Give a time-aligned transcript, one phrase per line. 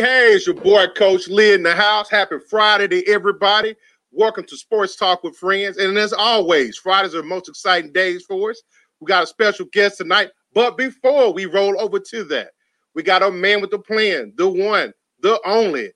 [0.00, 2.08] Hey, it's your boy Coach Lee in the house.
[2.08, 3.76] Happy Friday to everybody.
[4.10, 5.76] Welcome to Sports Talk with Friends.
[5.76, 8.62] And as always, Fridays are the most exciting days for us.
[9.00, 10.30] We got a special guest tonight.
[10.54, 12.52] But before we roll over to that,
[12.94, 15.92] we got a man with a plan, the one, the only,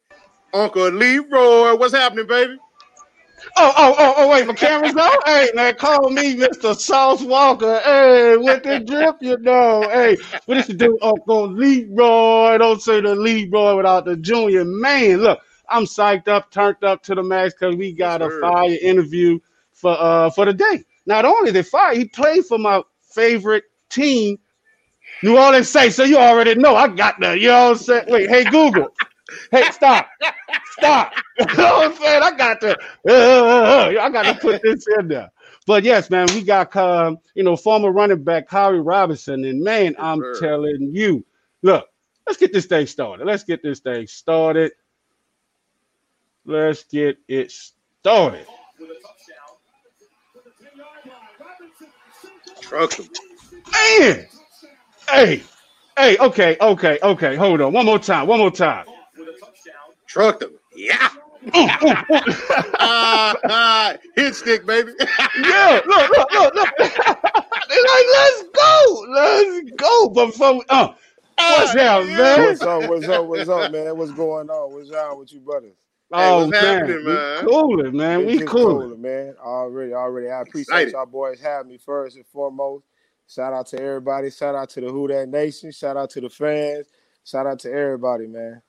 [0.53, 1.75] Uncle Leroy.
[1.75, 2.59] What's happening, baby?
[3.57, 5.11] Oh, oh, oh, oh, wait, my camera's on?
[5.27, 6.77] hey, man, call me Mr.
[6.77, 7.81] Sauce Walker.
[7.85, 9.89] Hey, with the drip, you know.
[9.93, 12.59] Hey, what is it do, Uncle Leroy?
[12.59, 14.65] Don't say the Leroy without the junior.
[14.65, 18.77] Man, look, I'm psyched up, turned up to the max because we got a fire
[18.83, 19.39] interview
[19.73, 20.85] for uh for the day.
[21.07, 24.39] Not only the fire, he played for my favorite team,
[25.23, 25.97] New Orleans Saints.
[25.97, 27.41] So you already know I got that.
[27.41, 28.05] You know what I'm saying?
[28.09, 28.89] Wait, hey, Google.
[29.51, 30.09] Hey, stop.
[30.73, 31.13] Stop.
[31.39, 32.23] you know what I'm saying?
[32.23, 35.31] I got to, uh, I got to put this in there.
[35.67, 39.97] But yes, man, we got um, you know, former running back Khiry Robinson, and man,
[39.99, 40.41] I'm sure.
[40.41, 41.25] telling you,
[41.63, 41.89] look,
[42.27, 43.27] let's get this thing started.
[43.27, 44.73] Let's get this thing started.
[46.45, 48.47] Let's get it started.
[52.61, 52.93] Truck.
[53.73, 54.27] Man,
[55.09, 55.43] hey,
[55.97, 57.37] hey, okay, okay, okay.
[57.37, 58.85] Hold on, one more time, one more time.
[60.15, 60.53] Trucked him.
[60.77, 61.09] Yeah.
[62.79, 64.93] uh, uh, hit stick, baby.
[65.43, 66.69] yeah, look, look, look, look.
[66.79, 70.09] They like, let's go, let's go.
[70.11, 70.93] But before we, uh,
[71.37, 72.43] what's up, man?
[72.45, 72.89] What's up?
[72.89, 73.27] What's up?
[73.27, 73.99] What's up, man?
[73.99, 74.73] What's going on?
[74.73, 75.75] What's up with you brothers?
[76.13, 77.45] Oh hey, man, man?
[77.45, 78.27] we cooling, man.
[78.27, 79.35] We cooling, man.
[79.45, 80.29] Already, already.
[80.29, 80.93] I appreciate Excited.
[80.93, 82.85] y'all boys having me first and foremost.
[83.27, 84.31] Shout out to everybody.
[84.31, 85.73] Shout out to the Who That Nation.
[85.73, 86.87] Shout out to the fans.
[87.25, 88.63] Shout out to everybody, man.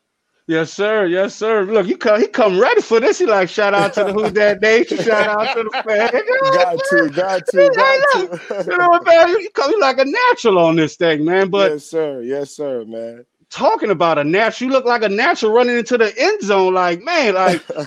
[0.47, 1.07] Yes, sir.
[1.07, 1.63] Yes, sir.
[1.63, 2.22] Look, you come.
[2.22, 3.17] He come ready for this.
[3.17, 5.00] He like shout out to the Who That Nation.
[5.00, 6.11] Shout out to the fan.
[6.53, 8.66] got to, got to, got to.
[8.72, 9.29] you know what, man?
[9.29, 9.72] You come.
[9.72, 11.50] You like a natural on this thing, man.
[11.50, 12.22] But yes, sir.
[12.22, 13.25] Yes, sir, man.
[13.50, 16.75] Talking about a natural, you look like a natural running into the end zone.
[16.75, 17.63] Like, man, like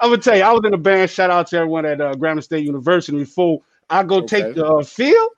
[0.00, 1.10] I'm gonna tell you, I was in a band.
[1.10, 4.42] Shout out to everyone at uh, Grambling State University before I go okay.
[4.42, 5.30] take the uh, field.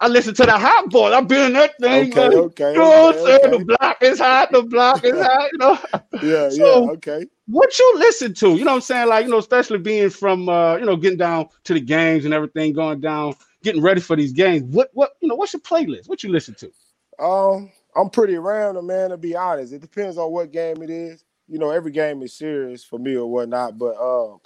[0.00, 1.12] I listen to the hot boy.
[1.12, 2.12] I've been in that thing.
[2.12, 2.72] Okay, okay.
[2.72, 3.50] You know what I'm saying?
[3.50, 4.52] The block is hot.
[4.52, 5.50] The block is hot.
[5.52, 5.78] You know.
[6.20, 6.90] Yeah, so, yeah.
[6.92, 7.26] Okay.
[7.46, 8.56] What you listen to?
[8.56, 9.08] You know what I'm saying?
[9.08, 12.34] Like you know, especially being from uh, you know, getting down to the games and
[12.34, 14.62] everything, going down, getting ready for these games.
[14.74, 15.36] What what you know?
[15.36, 16.08] What's your playlist?
[16.08, 17.24] What you listen to?
[17.24, 19.10] Um, I'm pretty random, man.
[19.10, 21.24] To be honest, it depends on what game it is.
[21.48, 24.38] You know, every game is serious for me or whatnot, but um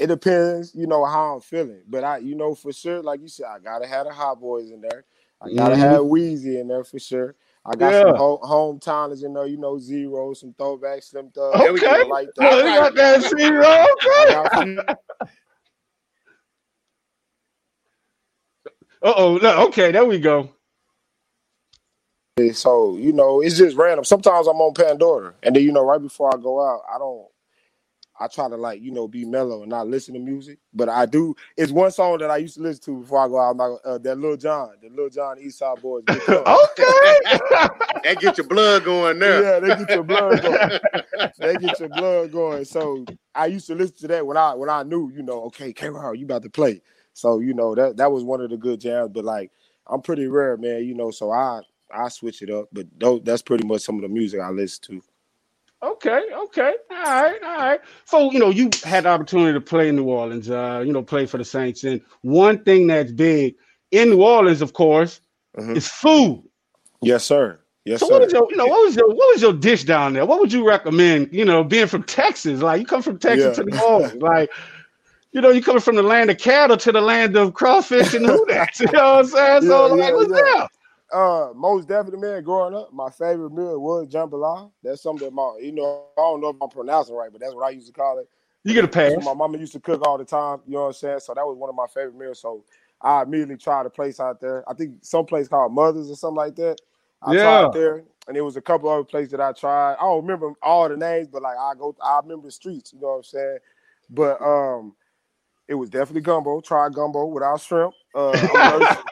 [0.00, 1.82] it depends, you know, how I'm feeling.
[1.86, 4.70] But I, you know, for sure, like you said, I gotta have the hot boys
[4.70, 5.04] in there.
[5.42, 5.82] I gotta mm-hmm.
[5.82, 7.36] have Weezy in there for sure.
[7.66, 8.02] I got yeah.
[8.04, 11.54] some home, hometimers in there, you know, Z-Ro, some throwback, slim thug.
[11.54, 12.50] Okay, like that.
[12.50, 13.86] Well, you got that Z-Ro.
[14.46, 14.78] Okay.
[19.02, 20.54] uh oh, no, okay, there we go.
[22.54, 24.06] So you know, it's just random.
[24.06, 27.29] Sometimes I'm on Pandora, and then you know, right before I go out, I don't
[28.20, 31.06] I try to like you know be mellow and not listen to music, but I
[31.06, 31.34] do.
[31.56, 33.56] It's one song that I used to listen to before I go out.
[33.56, 36.04] Like, uh, that Lil Jon, the Lil Jon Eastside Boys.
[36.08, 36.18] okay,
[38.04, 39.42] that get your blood going there.
[39.42, 40.80] Yeah, they get your blood going.
[41.38, 42.64] they get your blood going.
[42.66, 45.72] So I used to listen to that when I when I knew you know okay,
[45.72, 46.82] K you about to play.
[47.14, 49.12] So you know that that was one of the good jams.
[49.14, 49.50] But like
[49.86, 50.84] I'm pretty rare, man.
[50.84, 52.68] You know, so I I switch it up.
[52.70, 55.02] But that's pretty much some of the music I listen to.
[55.82, 57.80] Okay, okay, all right, all right.
[58.04, 60.50] So you know, you had the opportunity to play in New Orleans.
[60.50, 63.54] Uh, you know, play for the Saints, and one thing that's big
[63.90, 65.20] in New Orleans, of course,
[65.56, 65.76] mm-hmm.
[65.76, 66.42] is food.
[67.00, 67.58] Yes, sir.
[67.86, 68.12] Yes, so sir.
[68.12, 70.26] what was your, you know, what was your, what was your dish down there?
[70.26, 71.32] What would you recommend?
[71.32, 73.64] You know, being from Texas, like you come from Texas yeah.
[73.64, 74.50] to New Orleans, like
[75.32, 78.26] you know, you coming from the land of cattle to the land of crawfish and
[78.26, 78.70] who that.
[78.80, 79.62] You know what I'm saying?
[79.62, 80.66] So, yeah, like, what's yeah.
[81.12, 82.42] Uh, most definitely, man.
[82.42, 84.70] Growing up, my favorite meal was jambalaya.
[84.82, 87.54] That's something that my, you know, I don't know if I'm pronouncing right, but that's
[87.54, 88.28] what I used to call it.
[88.62, 89.12] You get a pass.
[89.24, 90.60] My mama used to cook all the time.
[90.66, 91.20] You know what I'm saying?
[91.20, 92.40] So that was one of my favorite meals.
[92.40, 92.64] So
[93.00, 94.68] I immediately tried a place out there.
[94.68, 96.76] I think some place called Mothers or something like that.
[97.22, 97.42] I yeah.
[97.42, 99.94] tried there, and there was a couple other places that I tried.
[99.94, 102.92] I don't remember all the names, but like I go, I remember the streets.
[102.92, 103.58] You know what I'm saying?
[104.10, 104.94] But um,
[105.68, 106.60] it was definitely gumbo.
[106.60, 107.94] Try gumbo without shrimp.
[108.14, 108.96] Uh,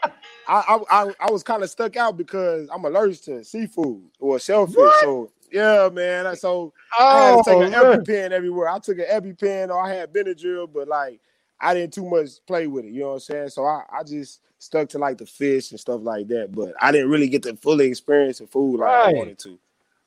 [0.48, 4.76] I I I was kind of stuck out because I'm allergic to seafood or shellfish.
[4.76, 5.00] What?
[5.00, 6.34] So yeah, man.
[6.36, 8.68] So oh, I had to take an oh, EpiPen everywhere.
[8.68, 11.20] I took an EpiPen or I had Benadryl, but like
[11.60, 12.92] I didn't too much play with it.
[12.92, 13.48] You know what I'm saying?
[13.50, 16.52] So I, I just stuck to like the fish and stuff like that.
[16.52, 19.14] But I didn't really get to fully experience the food like right.
[19.14, 19.58] I wanted to.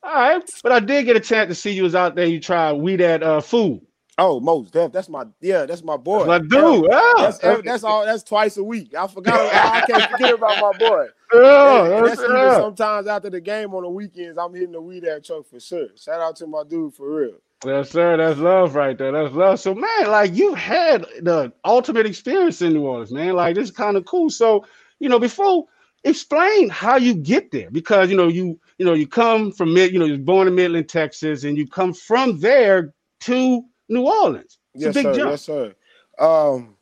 [0.03, 2.25] All right, but I did get a chance to see you was out there.
[2.25, 3.81] You tried we that uh, food.
[4.17, 4.91] Oh, most deaf.
[4.91, 5.65] That's my yeah.
[5.65, 6.25] That's my boy.
[6.25, 6.85] My dude.
[6.89, 7.13] Yeah.
[7.17, 8.05] That's, that's all.
[8.05, 8.93] That's twice a week.
[8.93, 9.39] I forgot.
[9.53, 11.07] I can't forget about my boy.
[11.33, 12.57] Yeah, that's, yeah.
[12.57, 15.87] Sometimes after the game on the weekends, I'm hitting the weed at truck for sure.
[15.95, 17.37] Shout out to my dude for real.
[17.65, 18.17] Yes, sir.
[18.17, 19.11] That's love right there.
[19.11, 19.59] That's love.
[19.59, 23.33] So, man, like you had the ultimate experience in New Orleans, man.
[23.35, 24.29] Like this is kind of cool.
[24.29, 24.65] So,
[24.99, 25.65] you know, before
[26.03, 29.93] explain how you get there because you know you you know you come from mid
[29.93, 34.57] you know you're born in Midland, Texas, and you come from there to New Orleans.
[34.73, 35.13] It's yes, sir.
[35.13, 35.31] Jump.
[35.31, 35.75] Yes, sir.
[36.17, 36.75] Um,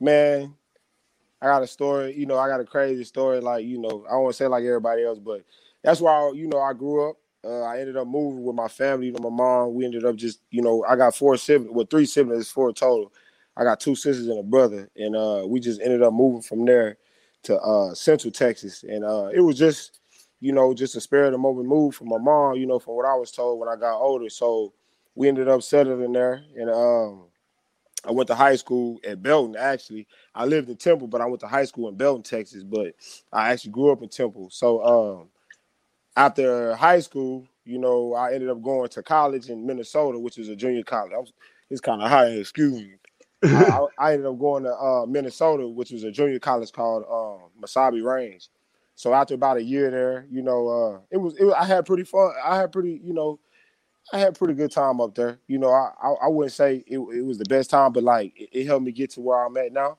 [0.00, 0.54] man,
[1.40, 2.14] I got a story.
[2.16, 3.40] You know, I got a crazy story.
[3.40, 5.44] Like you know, I won't say like everybody else, but
[5.82, 7.16] that's why I, you know I grew up.
[7.44, 9.06] Uh, I ended up moving with my family.
[9.06, 9.74] You know, my mom.
[9.74, 13.12] We ended up just you know I got four siblings, well three siblings, four total.
[13.56, 16.64] I got two sisters and a brother, and uh, we just ended up moving from
[16.64, 16.96] there
[17.42, 19.98] to uh, Central Texas, and uh, it was just,
[20.40, 23.04] you know, just a spirit of moment move from my mom, you know, from what
[23.04, 24.30] I was told when I got older.
[24.30, 24.72] So
[25.14, 27.24] we ended up settling there, and um,
[28.04, 29.56] I went to high school at Belton.
[29.56, 32.64] Actually, I lived in Temple, but I went to high school in Belton, Texas.
[32.64, 32.94] But
[33.32, 34.48] I actually grew up in Temple.
[34.50, 35.28] So um,
[36.16, 40.48] after high school, you know, I ended up going to college in Minnesota, which is
[40.48, 41.12] a junior college.
[41.12, 41.32] Was,
[41.70, 42.94] it's kind of high, excuse me.
[43.44, 47.46] I, I, ended up going to uh, Minnesota, which was a junior college called uh,
[47.64, 48.46] Mesabi Range.
[48.94, 52.04] So after about a year there, you know, uh, it was, it I had pretty
[52.04, 52.32] fun.
[52.44, 53.38] I had pretty, you know,
[54.12, 55.38] I had pretty good time up there.
[55.46, 58.32] You know, I I, I wouldn't say it, it, was the best time, but like
[58.36, 59.98] it, it, helped me get to where I'm at now.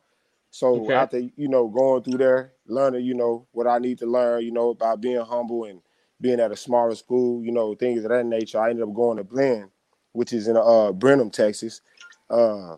[0.51, 0.93] So okay.
[0.93, 4.51] after you know going through there, learning, you know, what I need to learn, you
[4.51, 5.81] know, about being humble and
[6.21, 8.59] being at a smaller school, you know, things of that nature.
[8.59, 9.69] I ended up going to Blinn,
[10.11, 11.81] which is in uh Brenham, Texas.
[12.29, 12.77] Uh,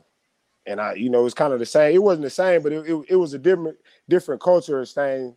[0.66, 1.94] and I, you know, it's kind of the same.
[1.94, 3.78] It wasn't the same, but it, it, it was a different
[4.10, 5.36] different culture thing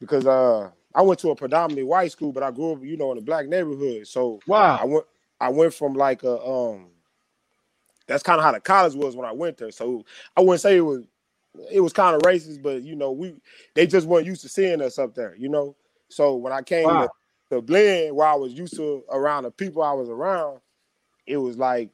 [0.00, 3.12] because uh I went to a predominantly white school, but I grew up, you know,
[3.12, 4.08] in a black neighborhood.
[4.08, 5.04] So wow, I went
[5.40, 6.88] I went from like a um
[8.08, 9.70] that's kind of how the college was when I went there.
[9.70, 10.04] So
[10.36, 11.04] I wouldn't say it was
[11.70, 13.36] it was kind of racist, but you know, we
[13.74, 15.76] they just weren't used to seeing us up there, you know.
[16.08, 17.08] So when I came wow.
[17.50, 20.58] to, to Blinn, where I was used to around the people I was around,
[21.28, 21.90] it was like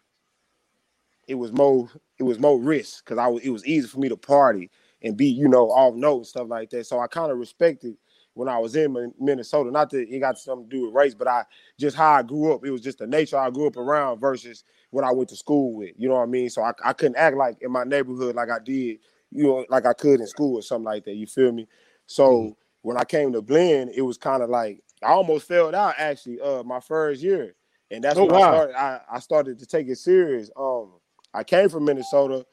[1.29, 4.09] it was more it was more risk because I was it was easy for me
[4.09, 4.71] to party
[5.03, 6.87] and be you know off note and stuff like that.
[6.87, 7.99] So I kind of respected
[8.35, 9.71] when I was in Minnesota.
[9.71, 11.45] Not that it got something to do with race, but I
[11.79, 12.65] just how I grew up.
[12.65, 15.75] It was just the nature I grew up around versus what I went to school
[15.75, 15.93] with.
[15.97, 16.51] You know what I mean?
[16.51, 18.99] So I, I couldn't act like in my neighborhood like I did,
[19.31, 21.15] you know, like I could in school or something like that.
[21.15, 21.67] You feel me?
[22.07, 22.53] So mm-hmm.
[22.83, 26.41] when I came to Blinn, it was kind of like I almost failed out actually
[26.41, 27.55] uh my first year.
[27.91, 28.41] And that's oh, when wow.
[28.41, 30.51] I started I, I started to take it serious.
[30.57, 30.93] Um
[31.33, 32.47] I came from Minnesota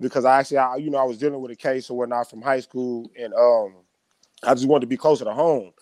[0.00, 2.42] because I actually, I, you know, I was dealing with a case or whatnot from
[2.42, 3.76] high school, and um,
[4.42, 5.72] I just wanted to be closer to home.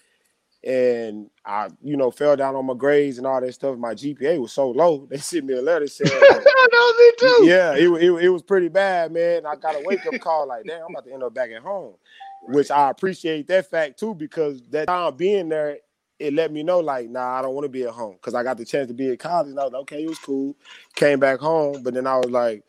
[0.62, 3.78] And I, you know, fell down on my grades and all that stuff.
[3.78, 5.06] My GPA was so low.
[5.10, 8.68] They sent me a letter saying, "No, me too." Yeah, it, it, it was pretty
[8.68, 9.46] bad, man.
[9.46, 11.62] I got a wake up call like, "Damn, I'm about to end up back at
[11.62, 11.94] home,"
[12.48, 15.78] which I appreciate that fact too because that time being there,
[16.18, 18.42] it let me know like, nah, I don't want to be at home because I
[18.42, 19.48] got the chance to be at college.
[19.48, 20.54] And I was like, okay, it was cool.
[20.94, 22.62] Came back home, but then I was like,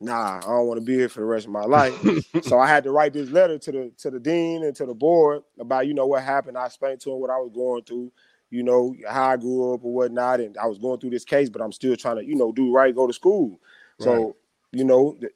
[0.00, 1.94] nah, I don't want to be here for the rest of my life.
[2.42, 4.94] so I had to write this letter to the to the dean and to the
[4.94, 6.58] board about you know what happened.
[6.58, 8.12] I explained to him what I was going through,
[8.50, 11.48] you know how I grew up or whatnot, and I was going through this case,
[11.48, 13.60] but I'm still trying to you know do right, go to school.
[14.00, 14.36] So
[14.72, 15.30] you know, the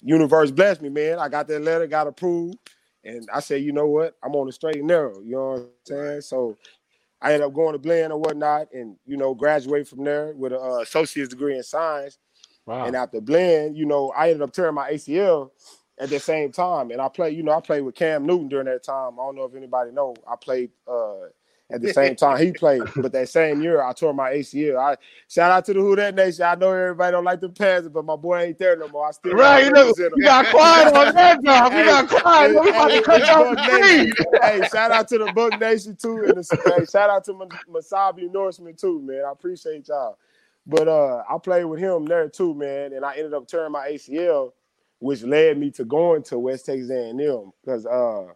[0.00, 1.18] universe blessed me, man.
[1.18, 2.58] I got that letter, got approved.
[3.04, 4.16] And I said, you know what?
[4.22, 5.20] I'm on the straight and narrow.
[5.20, 6.20] You know what I'm saying?
[6.22, 6.58] So
[7.20, 10.52] I ended up going to Blinn or whatnot, and you know, graduate from there with
[10.52, 12.18] an uh, associate's degree in science.
[12.68, 12.84] Wow.
[12.84, 15.50] And after Blinn, you know, I ended up tearing my ACL
[15.98, 16.90] at the same time.
[16.90, 19.14] And I played, you know, I played with Cam Newton during that time.
[19.14, 20.14] I don't know if anybody know.
[20.30, 21.28] I played uh,
[21.70, 22.82] at the same time he played.
[22.94, 24.78] But that same year, I tore my ACL.
[24.78, 24.96] I
[25.28, 26.42] shout out to the Who That Nation.
[26.44, 29.08] I know everybody don't like the Panthers, but my boy ain't there no more.
[29.08, 29.64] I still right.
[29.64, 31.72] You know, you got quiet on that job.
[31.72, 32.50] We got quiet.
[32.60, 33.58] We about to cut off.
[34.42, 38.30] Hey, shout out to the Buck Nation too, and the, hey, shout out to Mesabi
[38.30, 39.22] Norsemen too, man.
[39.26, 40.18] I appreciate y'all.
[40.68, 43.88] But uh, I played with him there too, man, and I ended up tearing my
[43.88, 44.52] ACL,
[44.98, 48.26] which led me to going to West Texas A&M because uh,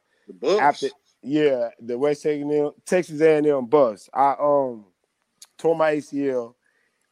[0.59, 0.89] after
[1.23, 4.09] yeah, the West Texas Texas A&M bus.
[4.13, 4.87] I um
[5.59, 6.55] tore my ACL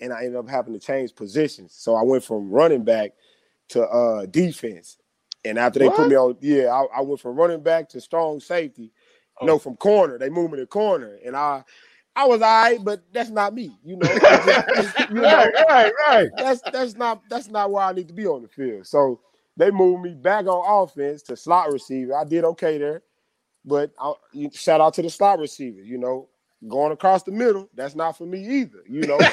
[0.00, 1.74] and I ended up having to change positions.
[1.76, 3.12] So I went from running back
[3.70, 4.98] to uh defense.
[5.44, 5.96] And after they what?
[5.96, 8.92] put me on, yeah, I, I, went from running back to strong safety.
[9.40, 9.46] Oh.
[9.46, 10.18] No, from corner.
[10.18, 11.18] They moved me to corner.
[11.24, 11.64] And I
[12.16, 14.10] I was all right, but that's not me, you know.
[15.08, 16.28] you know right, right, right.
[16.36, 18.86] That's that's not that's not where I need to be on the field.
[18.86, 19.20] So
[19.56, 22.16] they moved me back on offense to slot receiver.
[22.16, 23.02] I did okay there.
[23.64, 24.14] But I,
[24.52, 26.28] shout out to the slot receiver, you know,
[26.68, 29.18] going across the middle, that's not for me either, you know.
[29.18, 29.28] So,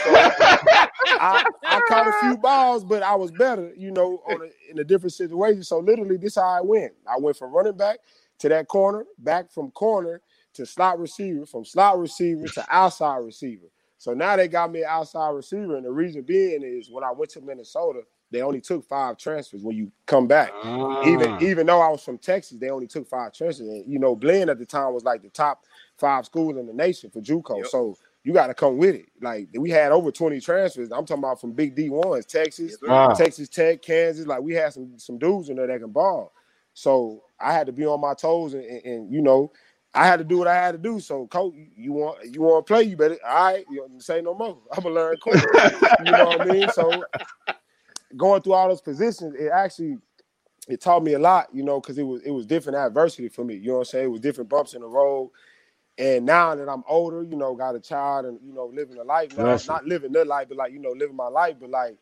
[1.19, 4.79] I, I caught a few balls, but I was better, you know, on a, in
[4.79, 5.63] a different situation.
[5.63, 6.93] So literally, this is how I went.
[7.09, 7.99] I went from running back
[8.39, 10.21] to that corner, back from corner
[10.57, 13.67] to slot receiver, from slot receiver to outside receiver.
[13.97, 17.11] So now they got me an outside receiver, and the reason being is when I
[17.11, 20.51] went to Minnesota, they only took five transfers when you come back.
[20.63, 21.39] Even ah.
[21.41, 23.67] even though I was from Texas, they only took five transfers.
[23.67, 25.63] And you know, Blinn at the time was like the top
[25.97, 27.57] five school in the nation for JUCO.
[27.59, 27.67] Yep.
[27.67, 29.07] So you got to come with it.
[29.21, 30.91] Like we had over 20 transfers.
[30.91, 33.13] I'm talking about from big D ones, Texas, wow.
[33.13, 34.27] Texas Tech, Kansas.
[34.27, 36.33] Like we had some some dudes in there that can ball.
[36.73, 39.51] So I had to be on my toes and, and, and you know,
[39.97, 40.99] I had to do what I had to do.
[40.99, 42.83] So, coach, you want you want to play?
[42.83, 43.17] You better.
[43.25, 44.59] All right, you say no more.
[44.71, 45.43] I'm gonna learn quick.
[46.05, 46.69] you know what I mean?
[46.69, 47.03] So,
[48.15, 49.97] going through all those positions, it actually
[50.67, 51.47] it taught me a lot.
[51.51, 53.55] You know, because it was it was different adversity for me.
[53.55, 54.05] You know what I'm saying?
[54.05, 55.31] It was different bumps in the road.
[55.97, 59.03] And now that I'm older, you know, got a child and you know living a
[59.03, 61.97] life now, not living the life, but like you know living my life, but like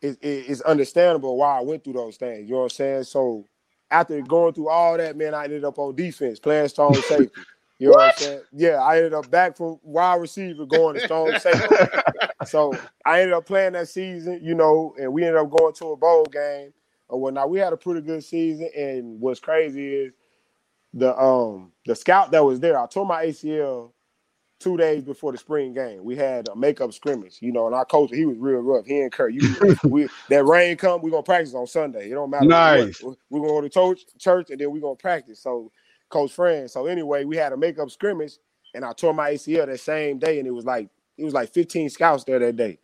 [0.00, 2.48] it, it, it's understandable why I went through those things.
[2.48, 3.02] You know what I'm saying?
[3.04, 3.44] So
[3.90, 7.30] after going through all that, man, I ended up on defense, playing strong safety.
[7.78, 7.98] You know what?
[7.98, 8.14] what?
[8.14, 8.40] I'm saying?
[8.52, 11.74] Yeah, I ended up back from wide receiver going to strong safety.
[12.46, 12.72] so
[13.04, 15.96] I ended up playing that season, you know, and we ended up going to a
[15.96, 16.72] bowl game
[17.08, 17.50] or whatnot.
[17.50, 20.14] We had a pretty good season, and what's crazy is
[20.94, 22.78] the um the scout that was there.
[22.78, 23.92] I tore my ACL
[24.58, 26.02] two days before the spring game.
[26.04, 28.86] We had a makeup scrimmage, you know, and our coach, he was real rough.
[28.86, 32.10] He and Kurt, you we that rain come, we're gonna practice on Sunday.
[32.10, 32.46] It don't matter.
[32.46, 33.02] Nice.
[33.02, 33.18] What.
[33.30, 35.40] We're gonna go to church, church, and then we're gonna practice.
[35.40, 35.70] So
[36.08, 36.70] coach friend.
[36.70, 38.38] So anyway, we had a makeup scrimmage
[38.76, 41.52] and I tore my ACL that same day, and it was like it was like
[41.52, 42.78] 15 scouts there that day.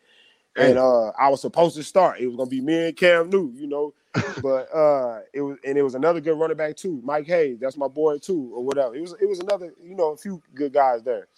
[0.56, 2.20] And uh I was supposed to start.
[2.20, 3.94] It was gonna be me and Cam New, you know.
[4.42, 7.58] but uh it was and it was another good running back too, Mike Hayes.
[7.60, 8.94] That's my boy too, or whatever.
[8.94, 11.28] It was it was another, you know, a few good guys there.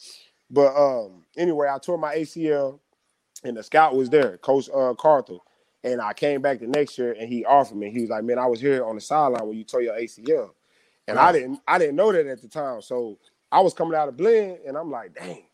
[0.50, 2.80] But um, anyway, I tore my ACL,
[3.44, 5.38] and the scout was there, Coach uh, Carter.
[5.84, 7.90] And I came back the next year, and he offered me.
[7.90, 10.50] He was like, "Man, I was here on the sideline when you tore your ACL,"
[11.06, 12.82] and I didn't, I didn't know that at the time.
[12.82, 13.18] So
[13.52, 15.44] I was coming out of Blinn, and I'm like, "Dang."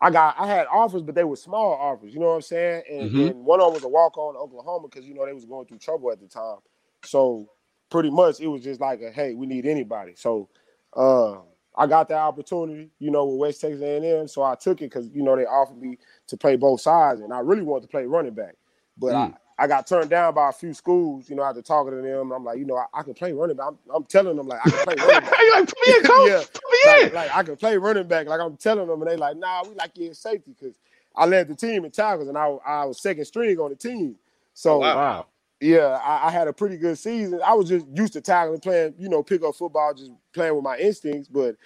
[0.00, 2.12] I got I had offers, but they were small offers.
[2.12, 2.82] You know what I'm saying?
[2.90, 3.20] And, mm-hmm.
[3.28, 5.66] and one of them was a walk on Oklahoma because you know they was going
[5.66, 6.58] through trouble at the time.
[7.04, 7.48] So
[7.90, 10.14] pretty much it was just like a hey, we need anybody.
[10.16, 10.48] So
[10.96, 11.36] uh,
[11.76, 15.08] I got that opportunity, you know, with West Texas A&M, so I took it because
[15.10, 15.98] you know they offered me
[16.28, 18.56] to play both sides, and I really wanted to play running back,
[18.98, 19.32] but mm.
[19.32, 22.32] I, I got turned down by a few schools, you know, after talking to them.
[22.32, 23.68] I'm like, you know, I, I can play running back.
[23.68, 25.38] I'm, I'm, telling them like I can play running back.
[25.40, 26.28] you like, put me in, coach.
[26.28, 28.26] yeah, put me like, like, I can play running back.
[28.26, 30.76] Like I'm telling them, and they like, nah, we like you in safety because
[31.14, 34.16] I led the team in tackles, and I, I was second string on the team.
[34.54, 35.26] So oh, wow.
[35.60, 37.40] Yeah, I, I, had a pretty good season.
[37.42, 40.64] I was just used to tackling, playing, you know, pick up football, just playing with
[40.64, 41.28] my instincts.
[41.28, 41.56] But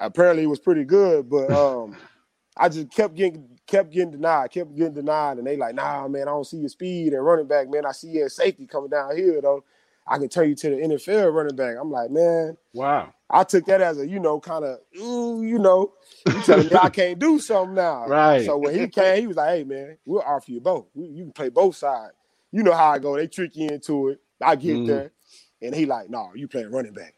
[0.00, 1.28] apparently, it was pretty good.
[1.30, 1.96] But um,
[2.56, 6.22] I just kept getting kept getting denied, kept getting denied, and they like, nah, man,
[6.22, 7.84] I don't see your speed and running back, man.
[7.84, 9.64] I see your safety coming down here though.
[10.08, 11.76] I can turn you to the NFL running back.
[11.80, 13.12] I'm like, man, wow.
[13.28, 15.94] I took that as a, you know, kind of, ooh, you know,
[16.28, 18.06] you telling me I can't do something now.
[18.06, 18.46] Right.
[18.46, 20.86] So when he came, he was like, hey, man, we'll offer you both.
[20.94, 22.12] You can play both sides
[22.56, 23.16] you know how I go.
[23.16, 24.20] They trick you into it.
[24.40, 24.86] I get mm.
[24.86, 25.12] there,
[25.60, 27.14] and he like, "No, nah, you playing running back."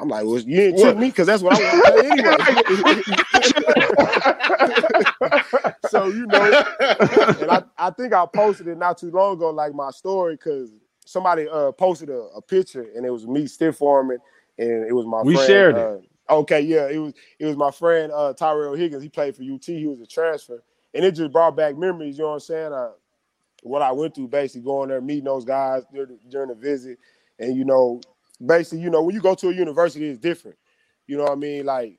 [0.00, 2.36] I'm like, "Well, you didn't trick me because that's what I want to play anyway."
[5.88, 6.64] so you know,
[7.40, 10.72] and I, I think I posted it not too long ago, like my story, because
[11.04, 14.18] somebody uh, posted a, a, picture, and it was me stiff arming,
[14.58, 16.08] and it was my we friend, shared uh, it.
[16.30, 19.02] Okay, yeah, it was it was my friend uh, Tyrell Higgins.
[19.02, 19.64] He played for UT.
[19.64, 20.62] He was a transfer,
[20.94, 22.18] and it just brought back memories.
[22.18, 22.72] You know what I'm saying?
[22.72, 22.90] Uh,
[23.62, 26.98] what I went through, basically going there, meeting those guys during, during the visit,
[27.38, 28.00] and you know,
[28.44, 30.58] basically, you know, when you go to a university, it's different.
[31.06, 31.66] You know what I mean?
[31.66, 31.98] Like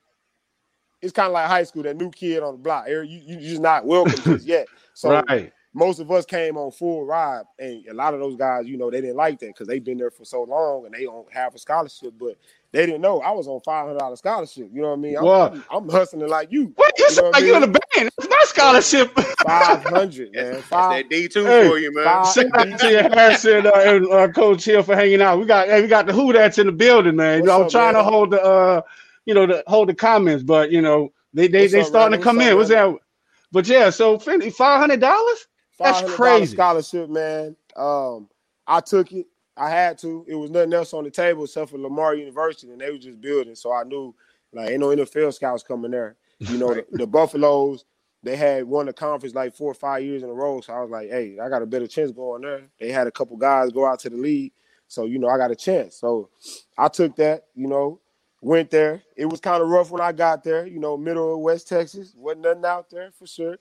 [1.02, 2.88] it's kind of like high school, that new kid on the block.
[2.88, 4.68] You you just not welcome just yet.
[4.96, 5.54] So right.
[5.74, 8.92] most of us came on full ride, and a lot of those guys, you know,
[8.92, 11.56] they didn't like that because they've been there for so long and they don't have
[11.56, 12.16] a scholarship.
[12.20, 12.36] But
[12.72, 14.70] they didn't know I was on five hundred dollars scholarship.
[14.72, 15.18] You know what I mean?
[15.18, 16.72] I'm, I'm, I'm, hustling like you.
[16.76, 18.10] What you, you know like you in the band?
[18.18, 19.12] It's my scholarship.
[19.46, 20.62] Five hundred, man.
[20.62, 22.26] Five, that D two hey, for you, man.
[22.26, 25.40] Shout out to Harrison uh, and uh, Coach Hill for hanging out.
[25.40, 27.40] We got hey, we got the who that's in the building, man.
[27.40, 28.04] you know, I'm up, trying man?
[28.04, 28.82] to hold the uh,
[29.26, 32.12] you know, the hold the comments, but you know, they they What's they up, starting
[32.12, 32.20] man?
[32.20, 32.78] to come What's in.
[32.78, 33.06] Up, What's that?
[33.52, 35.48] But yeah, so five hundred dollars.
[35.80, 36.56] That's crazy.
[36.56, 37.56] Scholarship, man.
[37.76, 38.28] Um,
[38.68, 39.26] I took it.
[39.60, 40.26] I had to.
[40.28, 43.20] It was nothing else on the table except for Lamar University, and they were just
[43.20, 43.56] building.
[43.56, 44.16] So I knew
[44.54, 46.16] like ain't no NFL scouts coming there.
[46.40, 47.84] You know, the, the, Buffaloes,
[48.24, 50.62] they had won the conference like four or five years in a row.
[50.62, 52.64] So I was like, hey, I got a better chance going there.
[52.80, 54.54] They had a couple guys go out to the league.
[54.88, 55.96] So, you know, I got a chance.
[55.98, 56.30] So
[56.78, 58.00] I took that, you know,
[58.42, 59.04] went there.
[59.18, 62.14] It was kind of rough when I got there, you know, middle of West Texas.
[62.16, 63.58] Wasn't nothing out there for sure.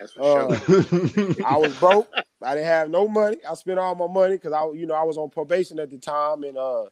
[0.00, 1.34] That's for uh, sure.
[1.46, 2.08] I was broke.
[2.42, 3.36] I didn't have no money.
[3.48, 5.98] I spent all my money because I, you know, I was on probation at the
[5.98, 6.86] time, and uh,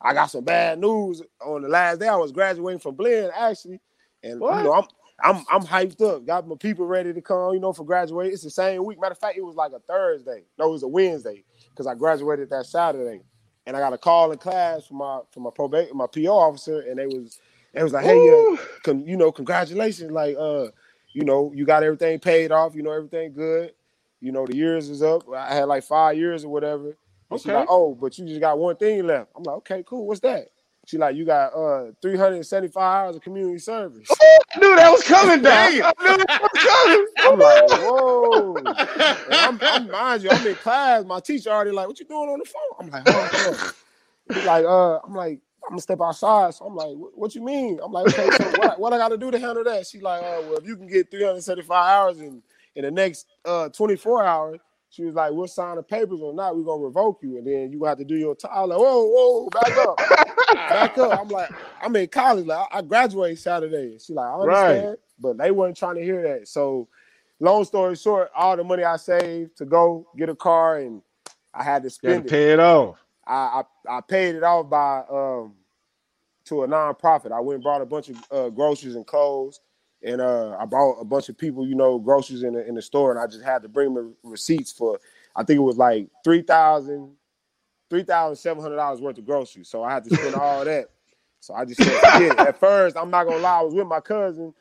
[0.00, 2.08] I got some bad news on the last day.
[2.08, 3.80] I was graduating from Blinn actually,
[4.22, 4.58] and what?
[4.58, 4.84] you know, I'm
[5.22, 6.26] I'm I'm hyped up.
[6.26, 8.34] Got my people ready to come, you know, for graduation.
[8.34, 9.00] It's the same week.
[9.00, 10.44] Matter of fact, it was like a Thursday.
[10.58, 13.22] No, it was a Wednesday because I graduated that Saturday,
[13.66, 16.80] and I got a call in class from my from my probation my PO officer,
[16.80, 17.40] and they was
[17.72, 20.66] it was like, hey, uh, con, you know, congratulations, like uh
[21.12, 23.72] you know, you got everything paid off, you know, everything good.
[24.20, 25.24] You know, the years is up.
[25.34, 26.96] I had like five years or whatever.
[27.32, 27.54] okay.
[27.54, 29.30] Like, oh, but you just got one thing left.
[29.36, 30.06] I'm like, okay, cool.
[30.06, 30.48] What's that?
[30.86, 34.08] She like, you got uh 375 hours of community service.
[34.54, 35.92] I knew that was coming down.
[35.98, 37.06] I knew that was coming.
[37.18, 38.56] I'm like, whoa.
[39.30, 41.04] I'm, I'm, mind you, I'm in class.
[41.04, 42.62] My teacher already like, what you doing on the phone?
[42.80, 43.72] I'm like, oh,
[44.44, 45.40] like, uh, I'm like,
[45.70, 46.52] I'm gonna step outside.
[46.52, 47.78] So I'm like, what you mean?
[47.80, 49.86] I'm like, okay, so what, what I gotta do to handle that?
[49.86, 52.42] She's like, oh, well, if you can get 375 hours in,
[52.74, 56.56] in the next uh 24 hours, she was like, we'll sign the papers or not,
[56.56, 58.50] we're gonna revoke you, and then you have to do your time.
[58.52, 59.96] I'm like, whoa, whoa, back up.
[60.54, 61.20] back up.
[61.20, 61.50] I'm like,
[61.80, 63.92] I'm in college, like I graduate Saturday.
[63.92, 64.98] She's like, I understand, right.
[65.20, 66.48] but they weren't trying to hear that.
[66.48, 66.88] So
[67.38, 71.00] long story short, all the money I saved to go get a car and
[71.54, 72.28] I had to spend it.
[72.28, 72.98] Pay it off.
[73.24, 75.54] I, I, I paid it off by um
[76.50, 77.32] to a nonprofit.
[77.32, 79.60] I went and bought a bunch of uh, groceries and clothes,
[80.02, 82.82] and uh, I bought a bunch of people, you know, groceries in the in the
[82.82, 85.00] store, and I just had to bring them receipts for.
[85.36, 87.12] I think it was like three thousand,
[87.90, 89.68] three thousand seven hundred dollars worth of groceries.
[89.68, 90.86] So I had to spend all that.
[91.40, 94.00] So I just said, yeah At first, I'm not gonna lie, I was with my
[94.00, 94.54] cousin.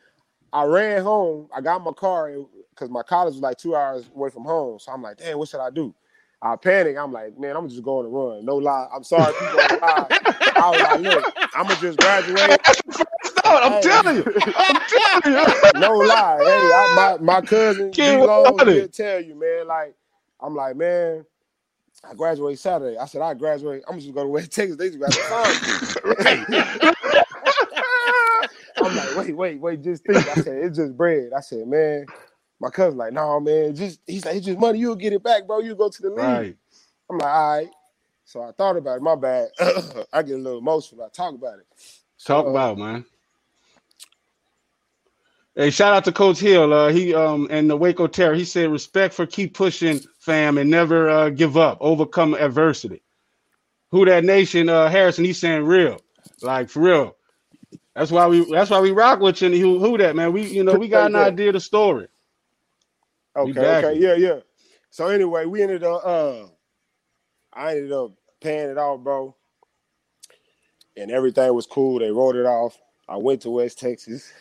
[0.54, 1.50] I ran home.
[1.56, 2.32] I got my car
[2.72, 4.80] because my college was like two hours away from home.
[4.80, 5.94] So I'm like, damn, what should I do?
[6.42, 6.98] I panic.
[6.98, 8.46] I'm like, man, I'm just going to run.
[8.46, 8.88] No lie.
[8.94, 9.60] I'm sorry, people.
[9.82, 12.62] I was like, look, I'm gonna just graduate.
[13.46, 13.82] I'm hey.
[13.82, 14.24] telling you.
[14.56, 15.80] I'm telling you.
[15.80, 16.40] no lie.
[16.44, 19.68] Hey, I, my my cousin will tell you, man.
[19.68, 19.96] Like,
[20.40, 21.26] I'm like, man,
[22.10, 22.98] I graduate Saturday.
[22.98, 23.84] I said I graduate.
[23.88, 24.78] I'm just gonna go to West Texas.
[24.78, 25.20] They just got to.
[28.82, 29.82] I'm like, wait, wait, wait.
[29.84, 30.26] Just think.
[30.28, 31.32] I said it's just bread.
[31.36, 32.06] I said, man,
[32.60, 34.80] my cousin like, no, man, just he's like, it's just money.
[34.80, 35.60] You'll get it back, bro.
[35.60, 36.18] You go to the league.
[36.18, 36.58] Right.
[37.10, 37.70] I'm like, all right.
[38.26, 39.02] So I thought about it.
[39.02, 39.50] My bad.
[40.14, 41.04] I get a little emotional.
[41.04, 41.66] I talk about it.
[42.24, 43.06] Talk so, about it, man.
[45.56, 46.72] Hey, shout out to Coach Hill.
[46.72, 48.36] Uh, he um and the Waco Terror.
[48.36, 51.78] He said, "Respect for keep pushing, fam, and never uh, give up.
[51.82, 53.02] Overcome adversity."
[53.92, 54.70] Who that nation?
[54.70, 55.26] Uh, Harrison.
[55.26, 56.00] He's saying real,
[56.42, 57.16] like for real.
[57.96, 58.50] That's why we.
[58.52, 59.50] That's why we rock with you.
[59.50, 60.32] who, who that man?
[60.32, 62.08] We you know we got an idea of the story.
[63.40, 64.40] Okay, okay, yeah, yeah.
[64.92, 66.46] So anyway, we ended up uh
[67.54, 69.36] I ended up paying it off, bro.
[70.98, 72.00] And everything was cool.
[72.00, 72.78] They wrote it off.
[73.10, 74.32] I went to West Texas.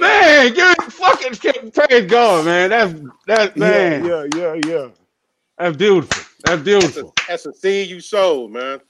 [0.00, 1.36] Man, get fucking
[1.72, 2.70] praise God, man.
[2.70, 2.94] That's
[3.26, 4.02] that's man.
[4.02, 4.88] Yeah, yeah, yeah, yeah.
[5.58, 6.24] That's beautiful.
[6.44, 6.82] That's beautiful.
[6.82, 8.80] That's a, that's a seed you sowed, man.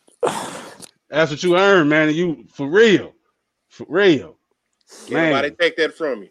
[1.10, 2.14] That's what you earned, man.
[2.14, 3.14] You for real,
[3.70, 4.37] for real.
[5.10, 5.30] Man.
[5.30, 6.28] Nobody take that from you.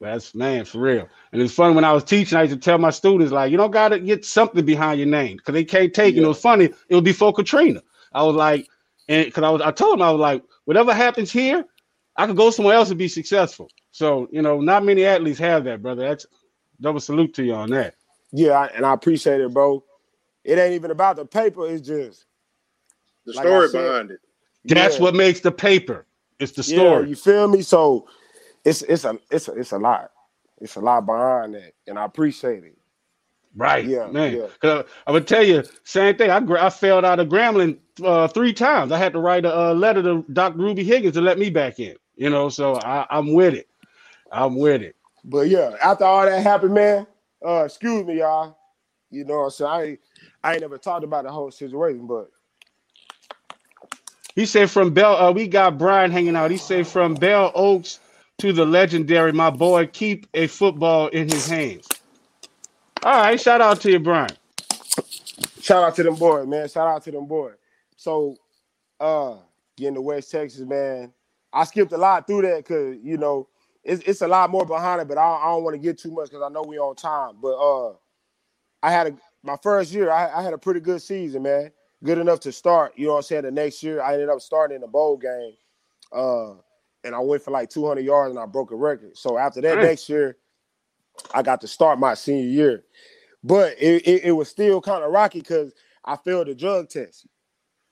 [0.00, 1.08] That's man for real.
[1.32, 3.56] And it's funny when I was teaching, I used to tell my students, like, you
[3.56, 6.22] don't gotta get something behind your name because they can't take yeah.
[6.22, 6.24] it.
[6.24, 7.82] It was funny, it was before Katrina.
[8.12, 8.68] I was like,
[9.08, 11.64] and because I was I told them I was like, whatever happens here,
[12.16, 13.68] I could go somewhere else and be successful.
[13.90, 16.02] So, you know, not many athletes have that, brother.
[16.02, 16.26] That's
[16.80, 17.94] double salute to you on that.
[18.32, 19.84] Yeah, and I appreciate it, bro.
[20.44, 22.24] It ain't even about the paper, it's just
[23.26, 24.20] the like story said, behind it.
[24.64, 25.02] That's yeah.
[25.02, 26.06] what makes the paper.
[26.38, 27.04] It's the story.
[27.04, 27.62] Yeah, you feel me?
[27.62, 28.08] So
[28.64, 30.10] it's it's a it's a it's a lot.
[30.60, 32.76] It's a lot behind that, and I appreciate it.
[33.56, 34.36] Right, yeah, man.
[34.36, 34.46] Yeah.
[34.60, 36.30] Cause I, I, would tell you same thing.
[36.30, 38.90] I I failed out of Grambling uh, three times.
[38.90, 40.58] I had to write a, a, letter to Dr.
[40.58, 41.94] Ruby Higgins to let me back in.
[42.16, 43.68] You know, so I, I'm with it.
[44.32, 44.96] I'm with it.
[45.24, 47.06] But yeah, after all that happened, man.
[47.44, 48.56] Uh, excuse me, y'all.
[49.10, 49.98] You know, so I
[50.42, 52.30] I ain't never talked about the whole situation, but
[54.34, 56.50] he said from Bell, uh, we got Brian hanging out.
[56.50, 58.00] He said from Bell Oaks
[58.38, 61.88] to the legendary, my boy, keep a football in his hands.
[63.04, 64.30] All right, shout out to you, Brian.
[65.60, 66.68] Shout out to them boys, man.
[66.68, 67.54] Shout out to them boys.
[67.96, 68.36] So,
[68.98, 69.36] uh,
[69.76, 71.12] getting to West Texas, man.
[71.52, 73.48] I skipped a lot through that because you know
[73.84, 76.10] it's, it's a lot more behind it, but I, I don't want to get too
[76.10, 77.36] much because I know we on time.
[77.40, 77.94] But uh,
[78.82, 81.70] I had a my first year, I, I had a pretty good season, man
[82.04, 82.92] good enough to start.
[82.96, 83.42] You know what I'm saying?
[83.44, 85.54] The next year, I ended up starting in the bowl game,
[86.12, 86.52] uh,
[87.02, 89.16] and I went for like 200 yards and I broke a record.
[89.16, 90.36] So after that, next year,
[91.34, 92.84] I got to start my senior year,
[93.42, 95.72] but it, it, it was still kind of rocky because
[96.04, 97.26] I failed the drug test.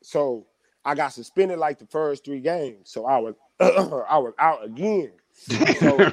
[0.02, 0.46] So
[0.84, 2.90] I got suspended like the first three games.
[2.90, 5.12] So I was I was out again.
[5.34, 5.98] So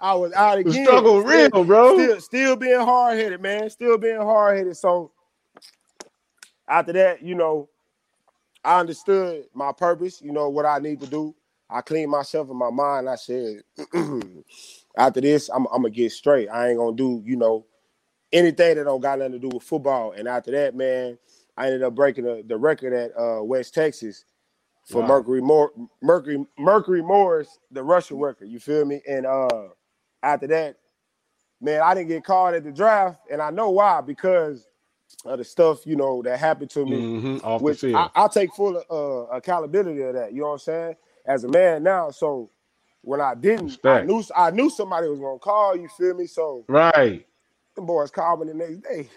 [0.00, 0.72] I was out again.
[0.72, 1.98] The struggle real, bro.
[1.98, 3.68] Still, still being hard headed, man.
[3.68, 4.76] Still being hard headed.
[4.76, 5.10] So
[6.68, 7.68] after that, you know,
[8.64, 10.20] I understood my purpose.
[10.20, 11.34] You know what I need to do.
[11.70, 13.08] I cleaned myself in my mind.
[13.08, 13.62] I said,
[14.96, 16.48] after this, I'm, I'm, gonna get straight.
[16.48, 17.66] I ain't gonna do, you know,
[18.32, 20.12] anything that don't got nothing to do with football.
[20.12, 21.18] And after that, man,
[21.56, 24.24] I ended up breaking the, the record at uh, West Texas
[24.84, 25.08] for wow.
[25.08, 28.48] Mercury Moore, Mercury Mercury Morris, the Russian record.
[28.48, 29.00] You feel me?
[29.08, 29.68] And uh,
[30.22, 30.76] after that,
[31.60, 34.66] man, I didn't get called at the draft, and I know why because
[35.24, 37.02] of the stuff you know that happened to me.
[37.02, 40.32] Mm-hmm, which I, I, take full uh, accountability of that.
[40.32, 40.96] You know what I'm saying?
[41.26, 42.50] As a man now, so
[43.02, 44.02] when I didn't, Respect.
[44.02, 45.76] I knew I knew somebody was gonna call.
[45.76, 46.26] You feel me?
[46.26, 47.26] So right,
[47.74, 49.08] the boys called me the next day.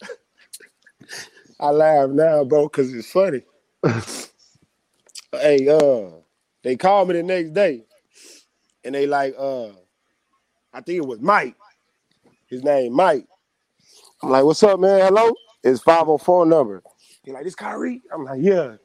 [1.60, 3.42] I laugh now, bro, because it's funny.
[5.32, 6.10] hey, uh,
[6.62, 7.84] they called me the next day,
[8.84, 9.68] and they like, uh,
[10.72, 11.54] I think it was Mike.
[12.46, 13.26] His name Mike.
[14.24, 15.00] I'm like, what's up, man?
[15.00, 15.34] Hello?
[15.62, 16.82] It's 504 number.
[17.22, 18.00] He like, this Khiry?
[18.10, 18.76] I'm like, yeah.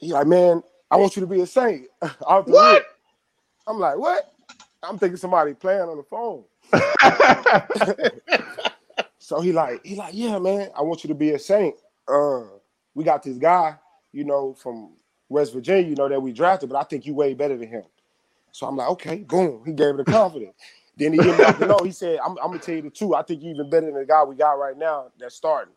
[0.00, 1.88] He like, man, I want you to be a saint.
[2.20, 2.86] what?
[3.66, 4.32] I'm like, what?
[4.82, 6.44] I'm thinking somebody playing on the phone.
[9.18, 11.74] so he like, he like, yeah, man, I want you to be a saint.
[12.08, 12.44] Uh,
[12.94, 13.76] we got this guy,
[14.12, 14.92] you know, from
[15.28, 17.84] West Virginia, you know, that we drafted, but I think you way better than him.
[18.52, 19.64] So I'm like, okay, boom.
[19.66, 20.54] He gave it the confidence.
[20.96, 23.14] Then he gave me like, no, he said, I'm, I'm, gonna tell you the two.
[23.14, 25.74] I think you're even better than the guy we got right now that's starting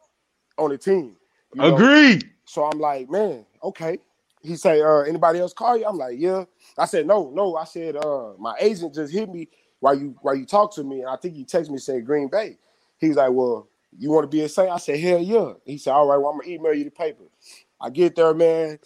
[0.58, 1.16] on the team.
[1.54, 1.76] You know?
[1.76, 2.30] Agreed.
[2.46, 4.00] So I'm like, man, okay.
[4.42, 5.86] He say, uh, anybody else call you?
[5.86, 6.46] I'm like, yeah.
[6.78, 7.56] I said, no, no.
[7.56, 9.50] I said, uh, my agent just hit me
[9.80, 12.28] while you while you talk to me, and I think he texted me saying Green
[12.28, 12.58] Bay.
[13.00, 14.70] He's like, well, you want to be a saint?
[14.70, 15.54] I said, hell yeah.
[15.66, 17.24] He said, all right, well, I'm gonna email you the paper.
[17.82, 18.80] I get there, man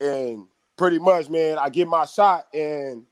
[0.00, 3.04] and pretty much, man, I get my shot, and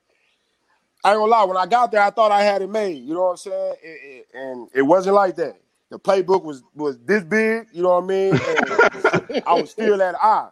[1.07, 1.45] I ain't gonna lie.
[1.45, 3.05] When I got there, I thought I had it made.
[3.05, 3.75] You know what I'm saying?
[3.81, 5.55] It, it, and it wasn't like that.
[5.89, 7.69] The playbook was was this big.
[7.73, 8.35] You know what I mean?
[8.35, 10.49] And I was still at I.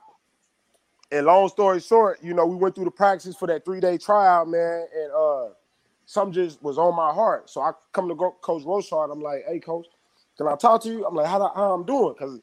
[1.11, 3.99] And long story short, you know, we went through the practice for that three day
[3.99, 5.49] tryout, man, and uh,
[6.07, 7.51] something just was on my heart.
[7.51, 9.11] So I come to Coach Roushar.
[9.11, 9.87] I'm like, "Hey, Coach,
[10.39, 12.41] can I talk to you?" I'm like, "How, how I'm doing?" Because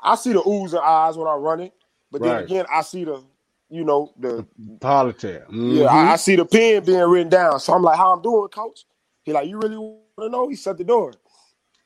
[0.00, 1.72] I see the oohs and eyes when I'm running.
[2.12, 2.36] But right.
[2.36, 3.20] then again, I see the,
[3.70, 4.46] you know, the
[4.80, 5.46] politics.
[5.46, 5.70] Mm-hmm.
[5.70, 7.60] Yeah, I, I, see the pen being written down.
[7.60, 8.84] So I'm like, how I'm doing, coach?
[9.22, 10.48] He like, you really want to know?
[10.48, 11.12] He shut the door.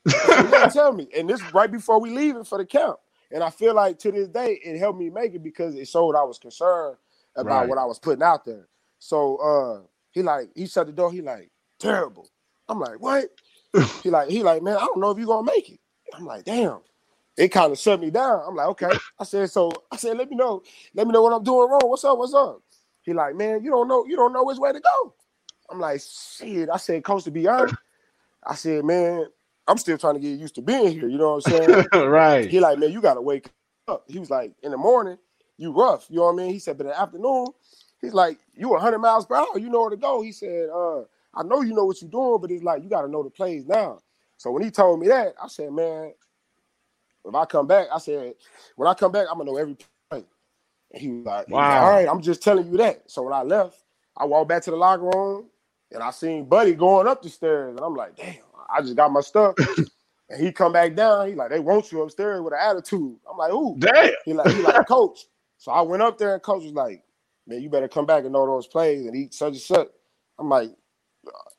[0.05, 1.07] yeah, tell me.
[1.15, 2.97] And this right before we leaving for the camp.
[3.31, 6.15] And I feel like to this day it helped me make it because it showed
[6.15, 6.97] I was concerned
[7.35, 7.69] about right.
[7.69, 8.67] what I was putting out there.
[8.99, 11.11] So uh he like he shut the door.
[11.11, 12.29] He like terrible.
[12.69, 13.29] I'm like what?
[14.03, 15.79] he like he like man I don't know if you're gonna make it.
[16.13, 16.79] I'm like damn
[17.37, 18.43] it kind of shut me down.
[18.47, 18.91] I'm like, okay.
[19.19, 20.61] I said, so I said, let me know,
[20.93, 21.81] let me know what I'm doing wrong.
[21.83, 22.17] What's up?
[22.17, 22.61] What's up?
[23.01, 25.13] He like, man, you don't know, you don't know which way to go.
[25.69, 26.69] I'm like, shit.
[26.69, 27.75] I said, coach, to be honest,
[28.45, 29.25] I said, man,
[29.67, 31.09] I'm still trying to get used to being here.
[31.09, 31.85] You know what I'm saying?
[32.09, 32.49] right.
[32.49, 33.49] He like, man, you gotta wake
[33.87, 34.03] up.
[34.07, 35.17] He was like, in the morning,
[35.57, 36.07] you rough.
[36.09, 36.53] You know what I mean?
[36.53, 37.47] He said, but in the afternoon,
[38.01, 39.57] he's like, you 100 miles per hour.
[39.57, 40.21] You know where to go.
[40.21, 41.01] He said, uh,
[41.33, 43.29] I know you know what you're doing, but he's like, you got to know the
[43.29, 43.99] plays now.
[44.37, 46.13] So when he told me that, I said, man,
[47.25, 48.33] if I come back, I said,
[48.75, 49.75] when I come back, I'm gonna know every
[50.09, 50.23] play.
[50.91, 51.59] And he was like, wow.
[51.59, 53.09] Was like, all right, I'm just telling you that.
[53.09, 53.83] So when I left,
[54.17, 55.49] I walked back to the locker room
[55.91, 58.35] and I seen Buddy going up the stairs, and I'm like, damn,
[58.73, 59.55] I just got my stuff.
[60.29, 61.27] and he come back down.
[61.27, 63.15] He like, they want you upstairs with an attitude.
[63.29, 64.13] I'm like, ooh, damn.
[64.25, 65.25] He like, he like, coach.
[65.57, 67.03] So I went up there, and coach was like,
[67.47, 69.87] man, you better come back and know those plays and eat such and such.
[70.39, 70.71] I'm like,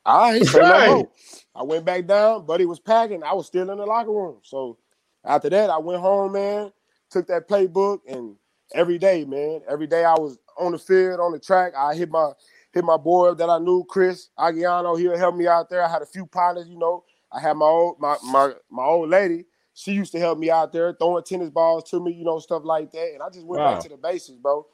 [0.05, 1.07] all right, so right.
[1.55, 2.45] I went back down.
[2.45, 3.23] Buddy was packing.
[3.23, 4.39] I was still in the locker room.
[4.43, 4.79] So
[5.25, 6.73] after that, I went home, man,
[7.11, 8.37] took that playbook, and
[8.75, 11.73] every day, man, every day I was on the field, on the track.
[11.77, 12.33] I hit my
[12.73, 14.99] hit my boy that I knew, Chris Aguiano.
[14.99, 15.83] He'll help me out there.
[15.83, 17.05] I had a few partners, you know.
[17.33, 19.47] I had my old my my my old lady.
[19.77, 22.63] She used to help me out there, throwing tennis balls to me, you know, stuff
[22.65, 23.11] like that.
[23.13, 23.75] And I just went wow.
[23.75, 24.67] back to the basics, bro,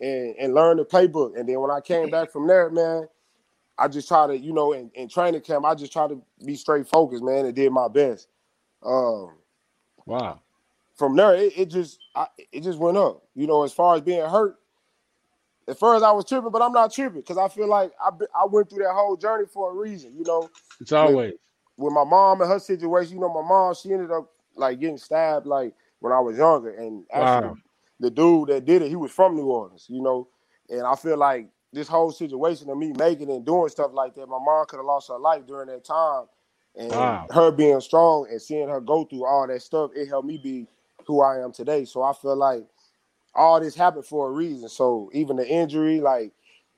[0.00, 1.38] and and learned the playbook.
[1.38, 3.08] And then when I came back from there, man,
[3.78, 6.56] I just try to, you know, in, in training camp, I just try to be
[6.56, 8.28] straight focused, man, and did my best.
[8.82, 9.32] Um,
[10.06, 10.40] Wow.
[10.96, 13.22] From there, it, it just I, it just went up.
[13.34, 14.56] You know, as far as being hurt,
[15.68, 18.46] at first I was tripping, but I'm not tripping because I feel like I I
[18.46, 20.14] went through that whole journey for a reason.
[20.16, 20.48] You know,
[20.80, 21.34] it's always with,
[21.76, 23.14] with my mom and her situation.
[23.14, 26.70] You know, my mom she ended up like getting stabbed like when I was younger,
[26.70, 27.56] and actually wow.
[28.00, 29.86] the dude that did it, he was from New Orleans.
[29.88, 30.28] You know,
[30.70, 34.26] and I feel like this whole situation of me making and doing stuff like that,
[34.28, 36.24] my mom could have lost her life during that time.
[36.76, 37.26] And wow.
[37.30, 40.66] her being strong and seeing her go through all that stuff, it helped me be
[41.06, 41.84] who I am today.
[41.84, 42.64] So I feel like
[43.34, 44.68] all this happened for a reason.
[44.68, 46.32] So even the injury, like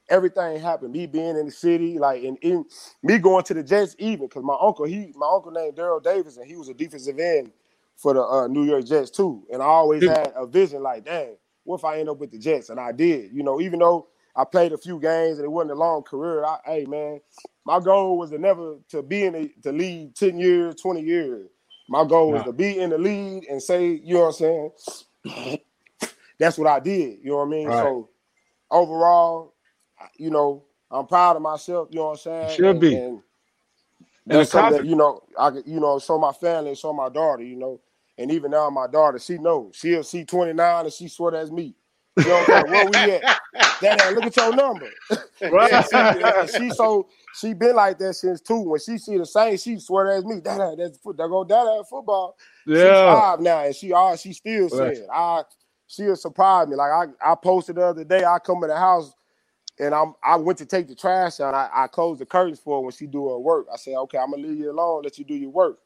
[0.08, 0.92] everything happened.
[0.92, 2.64] Me being in the city, like and in
[3.02, 6.36] me going to the Jets, even because my uncle, he my uncle named Daryl Davis,
[6.36, 7.50] and he was a defensive end
[7.96, 9.44] for the uh, New York Jets too.
[9.52, 12.38] And I always had a vision like, dang, what if I end up with the
[12.38, 12.70] Jets?
[12.70, 13.32] And I did.
[13.32, 16.44] You know, even though I played a few games and it wasn't a long career,
[16.44, 17.20] I, hey man,
[17.66, 21.50] my goal was to never to be in the, to lead 10 years, 20 years.
[21.88, 24.70] My goal was to be in the lead and say, you know what I'm
[25.24, 25.58] saying?
[26.38, 27.18] That's what I did.
[27.20, 27.66] You know what I mean?
[27.66, 27.82] Right.
[27.82, 28.10] So
[28.70, 29.54] overall,
[30.16, 31.88] you know, I'm proud of myself.
[31.90, 32.56] You know what I'm saying?
[32.56, 32.94] Should and, be.
[32.94, 33.22] And
[34.24, 37.56] that's something that, you know, I you know, show my family, show my daughter, you
[37.56, 37.80] know.
[38.16, 39.74] And even now, my daughter, she knows.
[39.74, 41.74] She'll see 29 and she swear that's me.
[42.24, 43.24] Where we at?
[43.80, 44.90] Dad, look at your number.
[45.50, 45.84] Right.
[45.88, 48.60] she, she, so she been like that since two.
[48.60, 50.40] When she see the same, she swear that's me.
[50.40, 51.16] Dad, that's foot.
[51.16, 52.36] That go dad at football.
[52.66, 52.82] Yeah.
[52.82, 55.42] She's five now, and she all she still said, I
[55.86, 56.76] she'll surprise me.
[56.76, 56.90] Like
[57.22, 59.12] I, I posted the other day, I come in the house
[59.78, 61.54] and I'm I went to take the trash out.
[61.54, 63.66] I, I closed the curtains for her when she do her work.
[63.72, 65.78] I said, okay, I'm gonna leave you alone, let you do your work.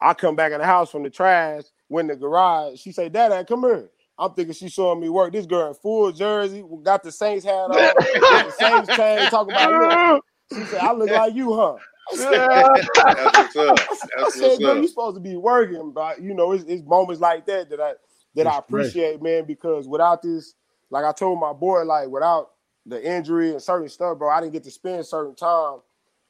[0.00, 2.78] I come back in the house from the trash, went in the garage.
[2.80, 3.90] She say, Dad, come here.
[4.18, 5.32] I'm thinking she's showing me work.
[5.32, 9.72] This girl in full jersey, got the Saints hat on, the Saints chain, talking about
[9.72, 10.24] look.
[10.52, 11.76] She said, I look like you, huh?
[12.16, 13.76] That's what's up.
[13.76, 17.20] That's I said, girl, you supposed to be working, but you know, it's, it's moments
[17.20, 17.92] like that that I
[18.34, 19.38] that That's I appreciate, great.
[19.38, 20.54] man, because without this,
[20.90, 22.50] like I told my boy, like without
[22.86, 25.80] the injury and certain stuff, bro, I didn't get to spend certain time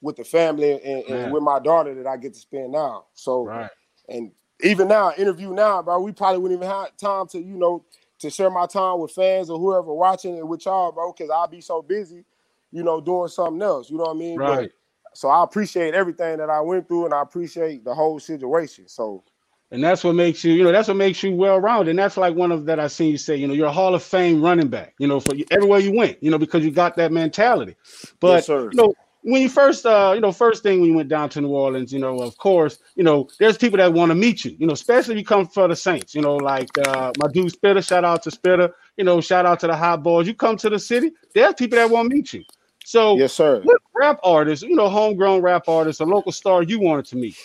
[0.01, 3.07] with the family and, and with my daughter that I get to spend now.
[3.14, 3.70] So, right.
[4.09, 7.85] and even now, interview now, bro, we probably wouldn't even have time to, you know,
[8.18, 11.47] to share my time with fans or whoever watching it with y'all, bro, because I'll
[11.47, 12.25] be so busy,
[12.73, 13.90] you know, doing something else.
[13.90, 14.38] You know what I mean?
[14.38, 14.61] Right.
[14.61, 14.73] But,
[15.14, 18.88] so I appreciate everything that I went through, and I appreciate the whole situation.
[18.88, 19.25] So.
[19.71, 21.90] And that's what makes you, you know, that's what makes you well rounded.
[21.90, 23.94] And that's like one of that I seen you say, you know, you're a Hall
[23.94, 26.97] of Fame running back, you know, for everywhere you went, you know, because you got
[26.97, 27.77] that mentality.
[28.18, 31.09] But yes, you know, when you first uh you know first thing when you went
[31.09, 34.14] down to new orleans you know of course you know there's people that want to
[34.14, 37.12] meet you you know especially if you come for the saints you know like uh
[37.18, 40.26] my dude Spitta shout out to Spitta you know shout out to the hot boys
[40.26, 42.44] you come to the city there's people that want to meet you.
[42.85, 43.61] So yes sir.
[43.62, 47.37] what rap artists, you know homegrown rap artist a local star you wanted to meet?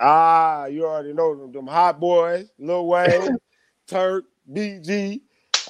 [0.00, 3.36] Ah you already know them, them hot boys lil wayne
[3.86, 5.20] turk bg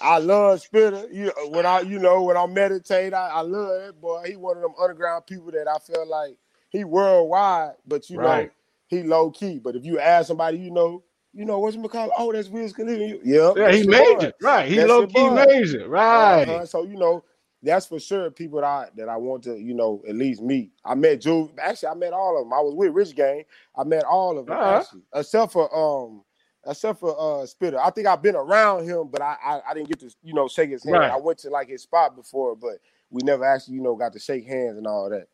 [0.01, 1.09] I love Spitta.
[1.13, 4.25] You when I you know when I meditate, I, I love that boy.
[4.27, 6.37] He one of them underground people that I feel like
[6.71, 8.47] he worldwide, but you right.
[8.47, 8.51] know
[8.89, 9.59] he low key.
[9.59, 12.11] But if you ask somebody, you know, you know what's McCall?
[12.17, 13.19] Oh, that's Wiz Khalifa.
[13.25, 14.69] Yep, yeah, he major, right?
[14.69, 16.43] He that's low key major, right?
[16.43, 16.67] Uh-huh.
[16.67, 17.25] So you know
[17.63, 20.73] that's for sure people that I, that I want to you know at least meet.
[20.85, 21.51] I met Juve.
[21.61, 22.53] Actually, I met all of them.
[22.53, 23.45] I was with Rich Gang.
[23.77, 24.79] I met all of them uh-huh.
[24.81, 26.23] actually, except for um
[26.69, 27.79] except for uh Spitta.
[27.79, 30.49] I think I've been around him, but I I, I didn't get to you know
[30.49, 30.97] shake his hand.
[30.97, 31.11] Right.
[31.11, 32.79] I went to like his spot before, but
[33.11, 35.29] we never actually you know got to shake hands and all that.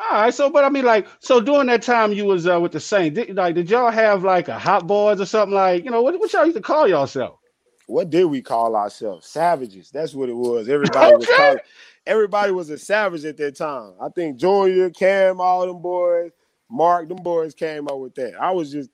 [0.00, 2.70] All right, so but I mean, like, so during that time you was uh, with
[2.70, 5.90] the Saints, did, like, did y'all have like a hot boys or something like, you
[5.90, 7.40] know, what, what y'all used to call yourself?
[7.88, 9.26] What did we call ourselves?
[9.26, 9.90] Savages.
[9.90, 10.68] That's what it was.
[10.68, 11.16] Everybody okay.
[11.16, 11.58] was calling,
[12.06, 13.94] everybody was a savage at that time.
[14.00, 16.30] I think Junior, Cam, all them boys,
[16.70, 18.40] Mark, them boys came up with that.
[18.40, 18.90] I was just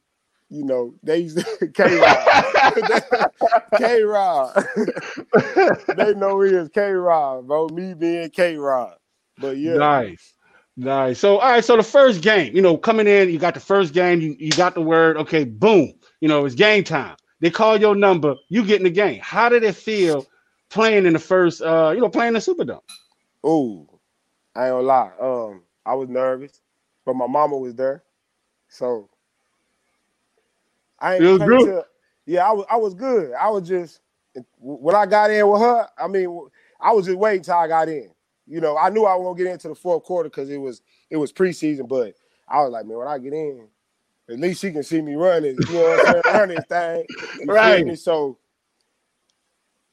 [0.55, 3.33] you know, they used to K Rod.
[3.77, 4.55] K Rod.
[5.97, 7.69] they know he is K Rod, bro.
[7.69, 8.97] Me being K Rod.
[9.39, 9.75] But yeah.
[9.75, 10.35] Nice.
[10.77, 11.19] Nice.
[11.19, 13.95] So all right, so the first game, you know, coming in, you got the first
[13.95, 17.17] game, you, you got the word, okay, boom, you know, it's game time.
[17.41, 19.21] They call your number, you get in the game.
[19.23, 20.27] How did it feel
[20.71, 22.81] playing in the first uh, you know, playing the Superdome?
[23.43, 23.87] Oh,
[24.57, 25.11] I ain't gonna lie.
[25.21, 26.61] Um, I was nervous,
[27.05, 28.03] but my mama was there.
[28.69, 29.09] So
[31.05, 31.65] I ain't good.
[31.67, 31.85] To,
[32.27, 33.33] yeah, I was I was good.
[33.35, 34.01] I was just
[34.59, 35.87] when I got in with her.
[35.99, 36.49] I mean,
[36.81, 38.11] I was just waiting till I got in.
[38.47, 41.17] You know, I knew I won't get into the fourth quarter because it was it
[41.17, 42.15] was preseason, but
[42.49, 43.69] I was like, man, when I get in,
[44.31, 45.59] at least she can see me running.
[45.69, 46.23] You know what I'm saying?
[46.35, 47.07] running thing,
[47.47, 47.99] right?
[47.99, 48.39] So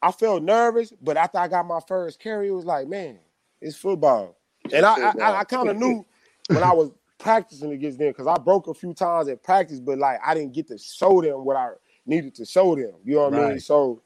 [0.02, 3.20] I felt nervous, but after I got my first carry, it was like, man,
[3.60, 4.38] it's football.
[4.72, 6.06] And I, I, I kind of knew
[6.48, 9.98] when I was practicing against them because I broke a few times at practice, but
[9.98, 11.70] like I didn't get to show them what I
[12.06, 12.94] needed to show them.
[13.04, 13.44] You know what right.
[13.44, 13.60] I mean?
[13.60, 14.02] So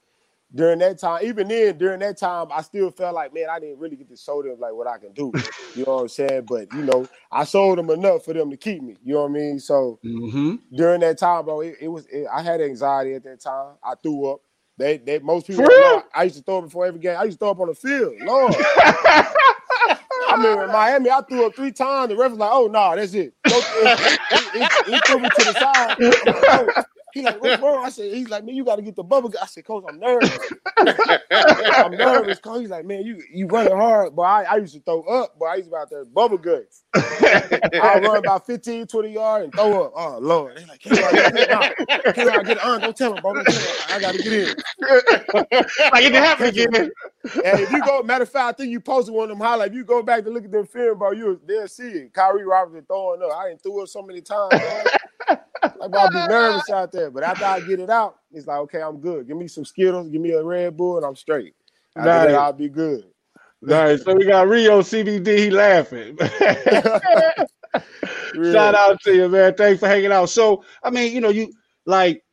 [0.54, 3.80] during that time, even then, during that time, I still felt like, man, I didn't
[3.80, 5.32] really get to show them like what I can do.
[5.76, 6.46] you know what I'm saying?
[6.48, 8.96] But you know, I showed them enough for them to keep me.
[9.04, 9.60] You know what I mean?
[9.60, 10.56] So mm-hmm.
[10.76, 13.76] during that time, bro, it, it was it, I had anxiety at that time.
[13.84, 14.42] I threw up.
[14.78, 15.64] They, they most people.
[15.64, 17.18] Know, I used to throw up before every game.
[17.18, 18.14] I used to throw up on the field.
[18.22, 18.56] Lord.
[20.36, 22.10] I mean, in Miami, I threw up three times.
[22.10, 26.86] The ref was like, "Oh no, that's it." He, threw me to the side.
[27.16, 27.86] He like, what's wrong?
[27.86, 29.34] I said, he's like, man, you got to get the bubble.
[29.42, 30.38] I said, coach, I'm nervous.
[31.32, 32.60] I'm nervous, coach.
[32.60, 35.46] He's like, man, you you running hard, but I, I used to throw up, but
[35.46, 36.84] I used to be out there bubble guts.
[36.94, 39.94] I run about 15, 20 yards and throw up.
[39.96, 42.14] Oh Lord, they like, can I get on?
[42.14, 42.82] Can I get it on?
[42.82, 43.42] Don't tell him, bro.
[43.90, 44.56] I got to get in.
[45.34, 46.76] like it can happen again.
[46.76, 49.70] And if you go, matter of fact, I think you posted one of them highlights.
[49.70, 52.14] If you go back to look at the film, bro, you they'll see it.
[52.14, 53.32] Khiry Robinson throwing up.
[53.32, 54.62] I didn't threw it so many times.
[55.80, 57.12] Like, I'll be nervous out there.
[57.12, 59.28] But after I get it out, it's like, okay, I'm good.
[59.28, 61.56] Give me some Skittles, give me a Red Bull, and I'm straight.
[61.96, 62.28] After nice.
[62.28, 63.06] that, I'll be good.
[63.62, 64.04] Nice.
[64.04, 65.38] So we got Rio CBD.
[65.38, 66.18] He laughing.
[68.52, 69.56] Shout out to you, man.
[69.56, 70.30] Thanks for hanging out.
[70.30, 71.52] So, I mean, you know, you
[71.86, 72.26] like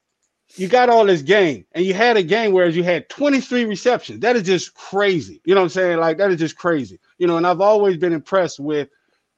[0.57, 4.21] you got all this game, and you had a game where you had 23 receptions.
[4.21, 5.40] That is just crazy.
[5.45, 5.99] You know what I'm saying?
[5.99, 7.01] Like that is just crazy.
[7.18, 8.88] You know, and I've always been impressed with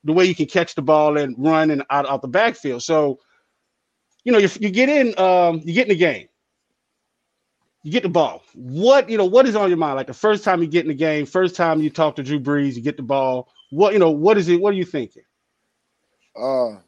[0.03, 2.83] the way you can catch the ball and run and out, out the backfield.
[2.83, 3.21] So,
[4.25, 6.29] you know, you, you get in, um, you get in the game,
[7.83, 8.43] you get the ball.
[8.55, 9.97] What you know, what is on your mind?
[9.97, 12.41] Like the first time you get in the game, first time you talk to Drew
[12.41, 13.49] Brees, you get the ball.
[13.71, 14.61] What you know, what is it?
[14.61, 15.23] What are you thinking?
[16.35, 16.79] Uh,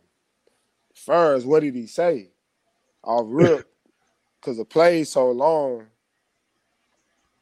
[0.95, 2.31] first, what did he say?
[3.05, 3.69] Off rip,
[4.41, 5.87] because the play so long,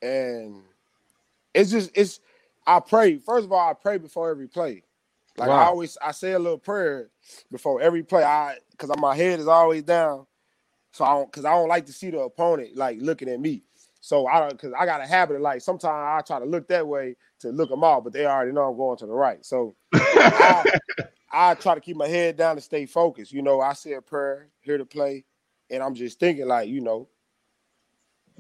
[0.03, 0.63] and
[1.55, 2.21] it's just it's.
[2.67, 3.71] I pray first of all.
[3.71, 4.83] I pray before every play.
[5.37, 5.57] Like wow.
[5.57, 7.11] I always, I say a little prayer
[7.51, 8.23] before every play.
[8.23, 10.27] I because my head is always down,
[10.93, 13.65] so I don't because I don't like to see the opponent like looking at me.
[14.01, 16.69] So I don't because I got a habit of like sometimes I try to look
[16.69, 19.45] that way to look them all, but they already know I'm going to the right.
[19.45, 20.65] So I,
[21.33, 23.33] I try to keep my head down and stay focused.
[23.33, 25.25] You know, I say a prayer, here to play,
[25.69, 27.09] and I'm just thinking like you know,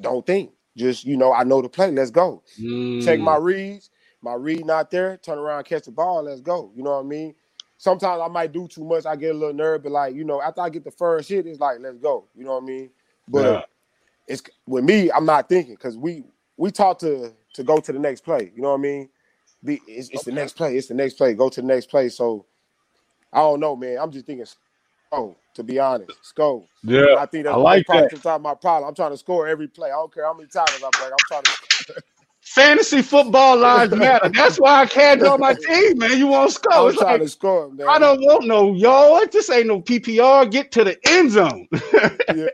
[0.00, 0.52] don't think.
[0.76, 1.90] Just you know, I know the play.
[1.90, 2.42] Let's go.
[2.60, 3.04] Mm.
[3.04, 3.90] Take my reads
[4.24, 6.72] my read not there, turn around, catch the ball, let's go.
[6.74, 7.34] You know what I mean?
[7.76, 10.40] Sometimes I might do too much, I get a little nervous, but like, you know,
[10.40, 12.24] after I get the first hit, it's like, let's go.
[12.34, 12.90] You know what I mean?
[13.28, 13.62] But yeah.
[14.26, 16.24] it's with me, I'm not thinking because we
[16.56, 18.50] we taught to to go to the next play.
[18.54, 19.08] You know what I mean?
[19.62, 20.30] Be it's, it's okay.
[20.30, 22.08] the next play, it's the next play, go to the next play.
[22.08, 22.46] So
[23.32, 23.98] I don't know, man.
[24.00, 24.46] I'm just thinking
[25.12, 26.34] oh, to be honest.
[26.34, 26.66] Go.
[26.82, 27.16] Yeah.
[27.18, 28.40] I think that's I like that.
[28.40, 28.88] my problem.
[28.88, 29.90] I'm trying to score every play.
[29.90, 31.12] I don't care how many times I break.
[31.12, 32.02] I'm trying to
[32.44, 34.28] fantasy football lives matter.
[34.28, 36.18] That's why I can't on my team, man.
[36.18, 36.88] You want to score?
[36.88, 37.88] I'm trying like, to score, man.
[37.88, 39.20] I don't want no y'all.
[39.32, 40.50] This ain't no PPR.
[40.50, 41.66] Get to the end zone.
[41.72, 42.46] yeah,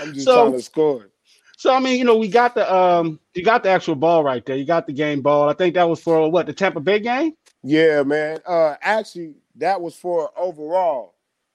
[0.00, 1.10] I'm just so, trying to score.
[1.56, 4.44] So I mean, you know, we got the um, you got the actual ball right
[4.44, 4.56] there.
[4.56, 5.48] You got the game ball.
[5.48, 7.34] I think that was for what the Tampa Bay game.
[7.62, 8.38] Yeah, man.
[8.46, 11.14] Uh, actually, that was for overall.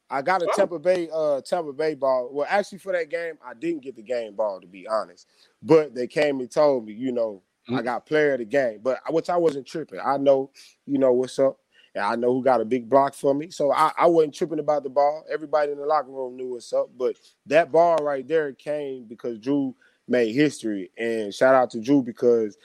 [0.09, 0.53] I got a oh.
[0.55, 2.29] Tampa Bay uh Tampa Bay ball.
[2.31, 5.27] Well, actually, for that game, I didn't get the game ball to be honest.
[5.61, 7.75] But they came and told me, you know, mm-hmm.
[7.75, 7.85] I mm.
[7.85, 8.79] got player of the game.
[8.83, 9.99] But which I wasn't tripping.
[10.03, 10.51] I know,
[10.85, 11.57] you know what's up,
[11.95, 13.49] and I know who got a big block for me.
[13.49, 15.25] So I, I wasn't tripping about the ball.
[15.31, 16.89] Everybody in the locker room knew what's up.
[16.97, 17.15] But
[17.47, 19.75] that ball right there came because Drew
[20.07, 20.91] made history.
[20.97, 22.57] And shout out to Drew because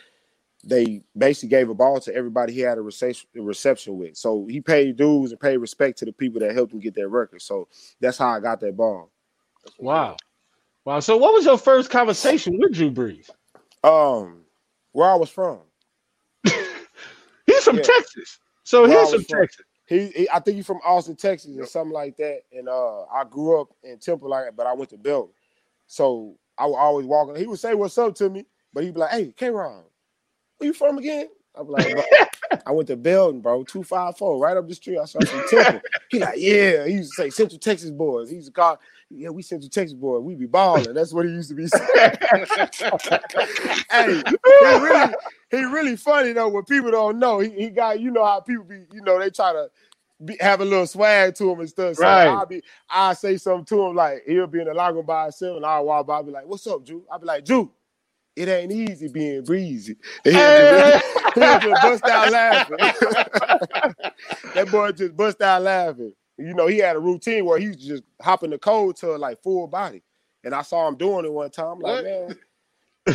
[0.63, 4.17] they basically gave a ball to everybody he had a reception, reception with.
[4.17, 7.09] So he paid dues and paid respect to the people that helped him get that
[7.09, 7.43] record.
[7.43, 7.69] So
[8.01, 9.11] that's how I got that ball.
[9.79, 10.17] Wow.
[10.85, 11.01] Wow.
[11.01, 13.31] So what was your first conversation with Drew Brees?
[13.83, 14.43] Um,
[14.93, 15.61] where I was from.
[16.45, 17.83] he's from yeah.
[17.83, 18.39] Texas.
[18.65, 19.67] So where he's from, from Texas.
[19.87, 22.43] He, he, I think he's from Austin, Texas, or something like that.
[22.53, 25.35] And uh, I grew up in Temple, like, but I went to Belton.
[25.87, 27.37] So I would always walk.
[27.37, 29.83] He would say what's up to me, but he'd be like, "Hey, K-Ron,
[30.61, 31.29] where you from again?
[31.55, 31.97] I'm like,
[32.67, 34.99] I went to Belton, bro, 254, right up the street.
[34.99, 35.81] I saw some Temple.
[36.11, 36.87] He like, yeah.
[36.87, 38.31] He used to say Central Texas boys.
[38.31, 38.79] He used to call,
[39.11, 40.23] yeah, we Central Texas boys.
[40.23, 40.93] We be balling.
[40.93, 41.89] That's what he used to be saying.
[43.91, 45.15] hey, he really,
[45.51, 46.49] he really funny though.
[46.49, 49.31] What people don't know, he, he got, you know how people be, you know, they
[49.31, 49.71] try to
[50.25, 51.97] be, have a little swag to him and stuff.
[51.97, 52.29] So right.
[52.29, 55.57] I'll be, I say something to him like he'll be in the locker by himself,
[55.57, 57.73] and I'll walk by, I'll be like, "What's up, Drew?" I'll be like, "Drew."
[58.37, 59.97] It ain't easy being breezy.
[60.25, 61.05] He just,
[61.35, 62.77] just bust out laughing.
[64.55, 66.13] that boy just bust out laughing.
[66.39, 69.43] You know, he had a routine where he was just hopping the cold to like
[69.43, 70.03] full body.
[70.45, 71.73] And I saw him doing it one time.
[71.73, 72.37] I'm like, man,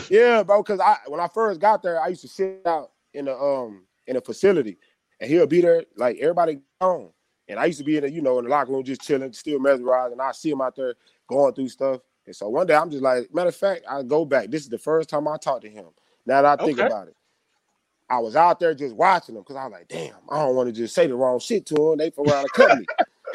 [0.09, 0.61] yeah, bro.
[0.63, 3.85] Cause I when I first got there, I used to sit out in the um
[4.07, 4.77] in a facility
[5.19, 7.09] and he'll be there, like everybody gone.
[7.47, 9.31] And I used to be in the, you know, in the locker room just chilling,
[9.33, 10.95] still mesmerized, and I see him out there
[11.27, 12.01] going through stuff.
[12.25, 14.49] And so one day I'm just like, matter of fact, I go back.
[14.49, 15.85] This is the first time I talked to him.
[16.25, 16.87] Now that I think okay.
[16.87, 17.15] about it,
[18.09, 20.67] I was out there just watching him because I was like, damn, I don't want
[20.67, 21.97] to just say the wrong shit to him.
[21.97, 22.85] They for around to cut me.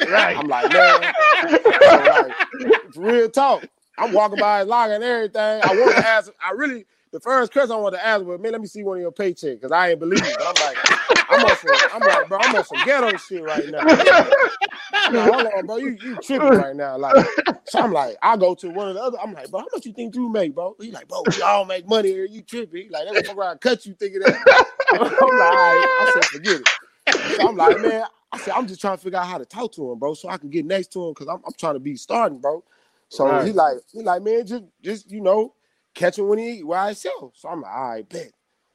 [0.07, 0.37] right.
[0.37, 1.13] I'm like, man,
[2.61, 3.65] like, real talk.
[3.97, 5.61] I'm walking by his locker and everything.
[5.63, 6.31] I want to ask.
[6.45, 8.97] I really the first question I want to ask was, man, let me see one
[8.97, 10.35] of your paychecks because I ain't believe it.
[10.37, 10.77] But I'm like,
[11.29, 13.81] I'm on some, I'm like, bro, I'm on some ghetto shit right now.
[15.11, 15.77] no, hold on, bro.
[15.77, 16.97] You you tripping right now.
[16.97, 17.25] Like,
[17.65, 19.17] so I'm like, I go to one of the other.
[19.21, 20.75] I'm like, bro, how much you think you make, bro?
[20.79, 22.25] He like, bro, we all make money here.
[22.25, 22.83] You tripping?
[22.83, 24.65] He like, they gonna around cut you thinking that.
[24.91, 25.85] I'm like, all right.
[25.99, 27.35] I said, forget it.
[27.35, 29.73] So I'm like, man, I said, I'm just trying to figure out how to talk
[29.73, 31.79] to him, bro, so I can get next to him because I'm, I'm trying to
[31.79, 32.63] be starting, bro.
[33.09, 33.45] So right.
[33.45, 35.53] he like, he like, man, just just you know,
[35.93, 37.33] catch him when he where I sell.
[37.35, 38.31] So I'm like, all right, bet.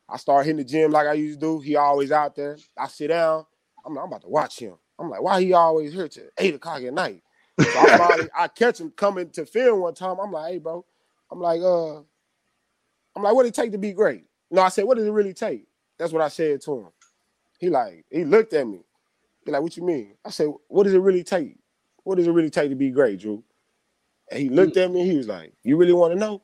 [0.09, 1.61] I start hitting the gym like I used to do.
[1.61, 2.57] He always out there.
[2.79, 3.45] I sit down.
[3.85, 4.75] I'm like, I'm about to watch him.
[4.99, 7.23] I'm like, why he always here till eight o'clock at night?
[7.61, 10.19] So I finally I catch him coming to film one time.
[10.21, 10.85] I'm like, hey, bro.
[11.31, 14.25] I'm like, uh, I'm like, what did it take to be great?
[14.51, 15.67] No, I said, what does it really take?
[15.99, 16.87] That's what I said to him.
[17.59, 18.81] He like, he looked at me.
[19.45, 20.15] He like, what you mean?
[20.25, 21.59] I said, what does it really take?
[22.05, 23.43] What does it really take to be great, Drew?
[24.31, 25.05] And he looked at me.
[25.09, 26.43] He was like, you really want to know?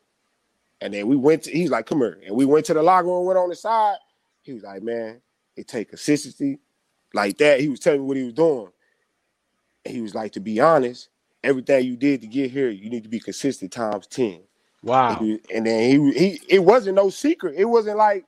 [0.82, 2.18] And then we went to, he's like, come here.
[2.26, 3.96] And we went to the locker room, went on the side.
[4.42, 5.22] He was like, man,
[5.56, 6.58] it take consistency
[7.14, 7.60] like that.
[7.60, 8.68] He was telling me what he was doing.
[9.84, 11.08] And he was like, to be honest,
[11.44, 14.40] everything you did to get here, you need to be consistent times 10.
[14.82, 15.16] Wow.
[15.16, 17.54] And, he, and then he he it wasn't no secret.
[17.56, 18.24] It wasn't like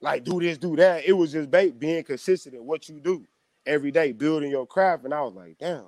[0.00, 1.04] like do this, do that.
[1.06, 3.24] It was just being consistent in what you do
[3.64, 5.04] every day, building your craft.
[5.04, 5.86] And I was like, damn.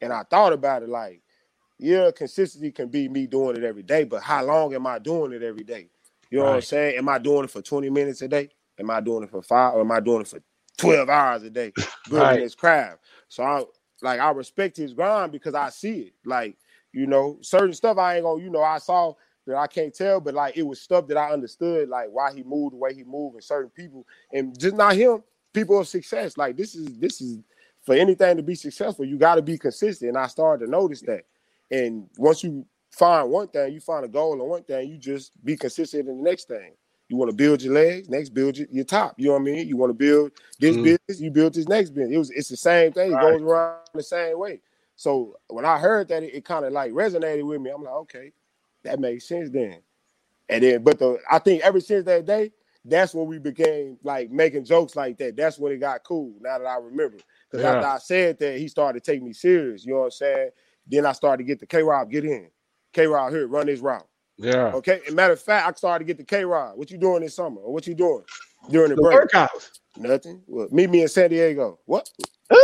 [0.00, 1.21] And I thought about it like,
[1.82, 5.32] yeah, consistency can be me doing it every day, but how long am I doing
[5.32, 5.88] it every day?
[6.30, 6.50] You know right.
[6.50, 6.98] what I'm saying?
[6.98, 8.50] Am I doing it for 20 minutes a day?
[8.80, 10.40] Am I doing it for five or am I doing it for
[10.78, 11.74] 12 hours a day
[12.10, 12.40] building right.
[12.40, 13.00] his craft?
[13.28, 13.64] So I
[14.02, 16.14] like I respect his grind because I see it.
[16.24, 16.56] Like,
[16.92, 19.14] you know, certain stuff I ain't gonna, you know, I saw
[19.46, 22.42] that I can't tell, but like it was stuff that I understood, like why he
[22.44, 25.22] moved the way he moved, and certain people, and just not him,
[25.52, 26.38] people of success.
[26.38, 27.38] Like this is this is
[27.84, 30.10] for anything to be successful, you got to be consistent.
[30.10, 31.24] And I started to notice that.
[31.70, 35.32] And once you find one thing, you find a goal on one thing, you just
[35.44, 36.72] be consistent in the next thing.
[37.08, 39.14] You want to build your legs, next build your, your top.
[39.18, 39.68] You know what I mean?
[39.68, 40.84] You want to build this mm.
[40.84, 42.14] business, you build this next business.
[42.14, 43.12] It was it's the same thing.
[43.12, 43.24] Right.
[43.24, 44.60] It goes around the same way.
[44.96, 47.70] So when I heard that, it, it kind of like resonated with me.
[47.70, 48.32] I'm like, okay,
[48.84, 49.78] that makes sense then.
[50.48, 52.52] And then, but the I think ever since that day,
[52.84, 55.36] that's when we became like making jokes like that.
[55.36, 56.34] That's when it got cool.
[56.40, 57.18] Now that I remember,
[57.50, 57.74] because yeah.
[57.74, 59.84] after I said that, he started to take me serious.
[59.84, 60.50] You know what I'm saying?
[60.86, 62.48] Then I started to get the K Rob, get in.
[62.92, 64.06] K Rob here, run this route.
[64.36, 64.72] Yeah.
[64.74, 65.00] Okay.
[65.06, 66.76] And matter of fact, I started to get the K Rob.
[66.76, 67.60] What you doing this summer?
[67.60, 68.24] Or what you doing
[68.70, 69.30] during the, the break?
[69.30, 69.70] Workouts.
[69.96, 70.42] Nothing.
[70.46, 71.78] Well, meet me in San Diego.
[71.84, 72.08] What?
[72.50, 72.56] Ah!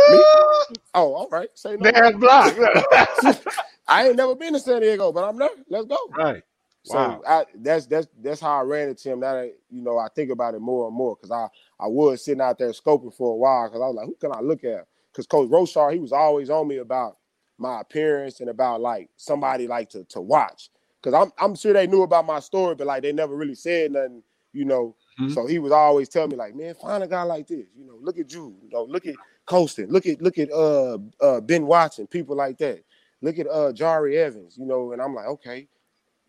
[0.95, 1.49] oh, all right.
[1.53, 1.91] Say no.
[1.91, 2.55] There's block.
[3.87, 5.49] I ain't never been to San Diego, but I'm there.
[5.69, 5.97] Let's go.
[6.17, 6.43] Right.
[6.83, 7.21] So wow.
[7.27, 9.19] I, that's that's that's how I ran into him.
[9.19, 11.47] Now that you know, I think about it more and more because I
[11.83, 14.31] I was sitting out there scoping for a while because I was like, who can
[14.31, 14.87] I look at?
[15.11, 17.17] Because Coach Roushar, he was always on me about
[17.59, 20.69] my appearance and about like somebody like to to watch.
[21.01, 23.91] Cause I'm I'm sure they knew about my story, but like they never really said
[23.91, 24.95] nothing, you know.
[25.19, 25.33] Mm-hmm.
[25.33, 27.67] So he was always telling me like, man, find a guy like this.
[27.77, 28.55] You know, look at you.
[28.61, 29.89] You know, look at Colston.
[29.89, 32.83] Look at look at uh uh Ben Watson, people like that.
[33.21, 34.57] Look at uh Jahri Evans.
[34.57, 35.67] You know, and I'm like, okay.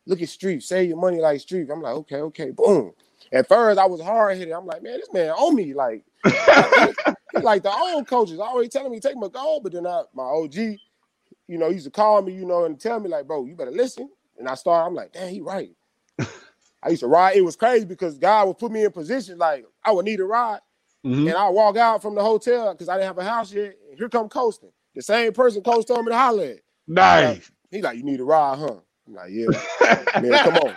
[0.06, 0.62] Look at Street.
[0.62, 1.68] Save your money like Street.
[1.70, 2.92] I'm like, okay, okay, boom.
[3.32, 4.52] At first, I was hard headed.
[4.52, 5.74] I'm like, man, this man owe me.
[5.74, 6.04] Like,
[7.42, 10.54] like the old coaches always telling me take my goal, but then I, my OG,
[11.50, 13.56] you know, he used to call me, you know, and tell me like, bro, you
[13.56, 14.08] better listen.
[14.38, 15.70] And I started, I'm like, damn, he right.
[16.82, 17.36] I used to ride.
[17.36, 20.24] It was crazy because God would put me in position like I would need a
[20.24, 20.60] ride.
[21.04, 21.26] Mm-hmm.
[21.26, 23.74] And I walk out from the hotel because I didn't have a house yet.
[23.88, 24.70] And here come Colston.
[24.94, 26.60] The same person coach told me to holler at.
[26.86, 27.50] Nice.
[27.70, 28.76] He like, you need a ride, huh?
[29.10, 29.46] I'm like, yeah.
[30.20, 30.74] Man, come on.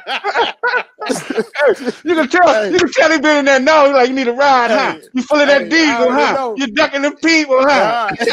[2.03, 2.71] you can tell hey.
[2.71, 3.93] you can tell he been in there now.
[3.93, 4.77] Like you need a ride, hey.
[4.77, 4.99] huh?
[5.13, 6.33] You full of that diesel, huh?
[6.33, 6.55] Know.
[6.57, 8.09] You ducking the people, huh?
[8.19, 8.29] That's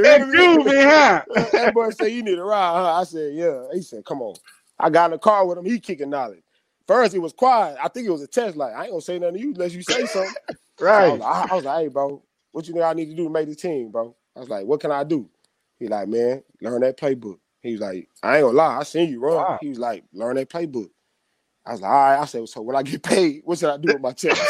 [0.00, 1.22] that groovy, huh?
[1.52, 3.00] That boy said you need a ride, huh?
[3.00, 3.64] I said, yeah.
[3.72, 4.36] He said, come on.
[4.78, 5.64] I got in the car with him.
[5.66, 6.42] He kicking knowledge.
[6.86, 7.76] First, he was quiet.
[7.82, 8.56] I think it was a test.
[8.56, 10.34] Like I ain't gonna say nothing to you unless you say something.
[10.80, 11.18] right.
[11.20, 12.22] So I, was like, I, was like, hey, bro,
[12.52, 14.16] what you think I need to do to make the team, bro?
[14.34, 15.28] I was like, what can I do?
[15.78, 17.38] He like, man, learn that playbook.
[17.62, 19.36] He was like, I ain't gonna lie, I seen you run.
[19.36, 19.58] Wow.
[19.60, 20.90] He was like, learn that playbook.
[21.66, 22.18] I was like, all right.
[22.18, 24.36] I said, so when I get paid, what should I do with my check?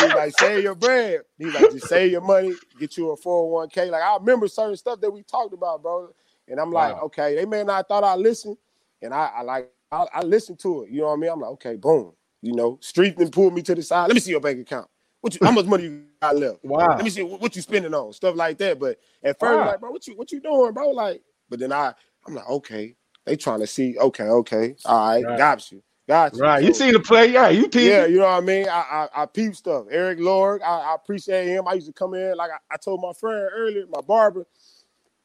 [0.00, 1.20] He's like, save your bread.
[1.38, 3.90] He's like, just save your money, get you a 401k.
[3.90, 6.12] Like, I remember certain stuff that we talked about, bro.
[6.48, 7.02] And I'm like, wow.
[7.02, 8.56] okay, they may not thought I listened.
[9.02, 10.90] And I, I like, I, I listened to it.
[10.90, 11.30] You know what I mean?
[11.30, 12.12] I'm like, okay, boom.
[12.42, 14.08] You know, Street then pulled me to the side.
[14.08, 14.88] Let me see your bank account.
[15.20, 16.64] What you, how much money you got left?
[16.64, 16.96] Wow.
[16.96, 18.78] Let me see what, what you spending on, stuff like that.
[18.78, 19.66] But at first, wow.
[19.66, 20.90] like, bro, what you what you doing, bro?
[20.90, 21.92] Like, but then I,
[22.26, 22.94] I'm like, okay,
[23.26, 25.38] they trying to see, okay, okay, all right, right.
[25.38, 25.82] got you.
[26.08, 26.40] Got you.
[26.40, 26.60] Right.
[26.60, 27.50] So, you see the play, yeah.
[27.50, 27.88] You peep.
[27.88, 28.68] Yeah, you know what I mean?
[28.68, 29.86] I I, I peep stuff.
[29.90, 31.68] Eric Lord, I, I, appreciate him.
[31.68, 34.44] I used to come in, like I, I, told my friend earlier, my barber,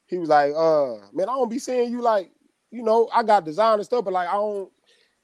[0.05, 2.29] he was like, uh, man, I don't be seeing you like,
[2.69, 4.69] you know, I got design and stuff, but like I don't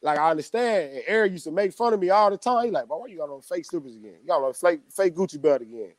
[0.01, 0.93] like I understand.
[0.93, 2.65] And Eric used to make fun of me all the time.
[2.65, 4.15] He like, bro, why you got on fake slippers again?
[4.21, 5.93] You got on fake fake Gucci belt again.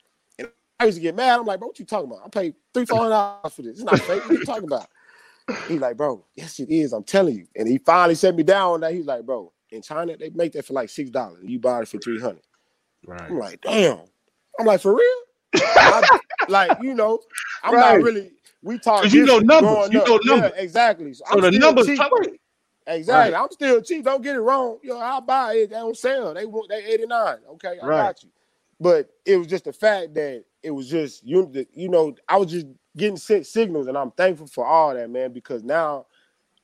[0.83, 1.39] I used to get mad.
[1.39, 2.27] I'm like, bro, what you talking about?
[2.27, 3.81] I paid three, four hundred dollars for this.
[3.81, 4.29] It's not fake.
[4.29, 4.89] What you talking about?
[5.69, 6.93] He's like, bro, yes, it is.
[6.93, 7.47] I'm telling you.
[7.57, 8.93] And he finally set me down on that.
[8.93, 11.45] He's like, bro, in China, they make that for like six dollars.
[11.45, 12.43] You buy it for three hundred.
[13.07, 13.23] Right.
[13.23, 14.01] I'm like, damn.
[14.59, 15.23] I'm like, for real?
[15.55, 16.19] I,
[16.49, 17.21] like, you know,
[17.63, 17.99] I'm right.
[17.99, 18.33] not really.
[18.63, 19.13] We talk.
[19.13, 19.93] You know numbers.
[19.93, 20.53] You know numbers.
[20.57, 21.15] Yeah, exactly.
[21.15, 21.89] So, so the numbers.
[21.89, 23.33] Exactly.
[23.33, 23.35] Right.
[23.35, 24.05] I'm still cheap.
[24.05, 24.79] Don't get it wrong.
[24.83, 25.71] You know, I'll buy it.
[25.71, 26.35] They don't sell.
[26.35, 27.37] They want they 89.
[27.53, 28.03] Okay, I right.
[28.09, 28.31] got you.
[28.81, 31.51] But it was just the fact that it was just you.
[31.73, 35.33] You know, I was just getting sent signals, and I'm thankful for all that, man.
[35.33, 36.07] Because now,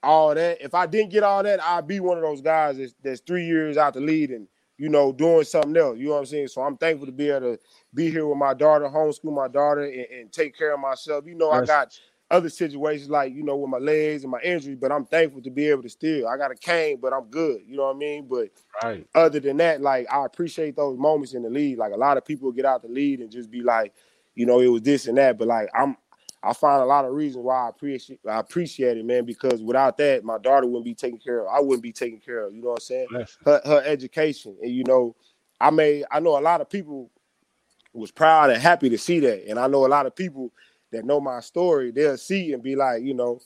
[0.02, 0.60] all that.
[0.60, 3.46] If I didn't get all that, I'd be one of those guys that's, that's three
[3.46, 4.46] years out the lead and
[4.76, 5.98] you know doing something else.
[5.98, 6.48] You know what I'm saying?
[6.48, 7.60] So I'm thankful to be able to
[7.94, 11.24] be here with my daughter, homeschool my daughter, and, and take care of myself.
[11.26, 11.50] You know.
[11.50, 11.98] I got
[12.30, 15.50] other situations like you know with my legs and my injury, but I'm thankful to
[15.50, 16.28] be able to still.
[16.28, 17.62] I got a cane, but I'm good.
[17.66, 18.28] You know what I mean?
[18.28, 18.50] But
[18.82, 19.06] right.
[19.14, 21.78] other than that, like I appreciate those moments in the lead.
[21.78, 23.94] Like a lot of people get out the lead and just be like,
[24.34, 25.38] you know, it was this and that.
[25.38, 25.96] But like I'm
[26.42, 29.96] I find a lot of reasons why I appreciate I appreciate it, man, because without
[29.98, 31.48] that, my daughter wouldn't be taken care of.
[31.48, 32.54] I wouldn't be taken care of.
[32.54, 33.06] You know what I'm saying?
[33.10, 33.38] Yes.
[33.44, 34.56] Her her education.
[34.62, 35.16] And you know,
[35.60, 37.10] I may I know a lot of people
[37.94, 39.48] was proud and happy to see that.
[39.48, 40.52] And I know a lot of people
[40.92, 43.40] that know my story, they'll see and be like, you know,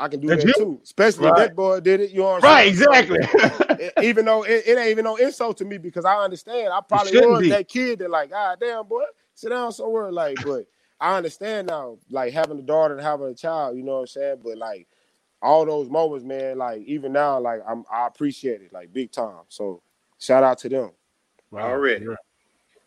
[0.00, 0.64] I can do That's that you.
[0.64, 0.80] too.
[0.82, 1.36] Especially right.
[1.36, 2.10] that boy did it.
[2.10, 3.12] You know right, saying?
[3.12, 3.90] exactly.
[4.02, 6.72] even though it, it, ain't even no insult to me because I understand.
[6.72, 7.50] I probably was be.
[7.50, 10.10] that kid that like, ah damn boy, sit down somewhere.
[10.10, 10.64] Like, but
[11.00, 14.06] I understand now, like having a daughter and having a child, you know what I'm
[14.06, 14.40] saying?
[14.42, 14.88] But like
[15.42, 19.42] all those moments, man, like even now, like I'm I appreciate it, like big time.
[19.48, 19.82] So
[20.18, 20.92] shout out to them.
[21.50, 21.72] Wow.
[21.72, 22.06] Already.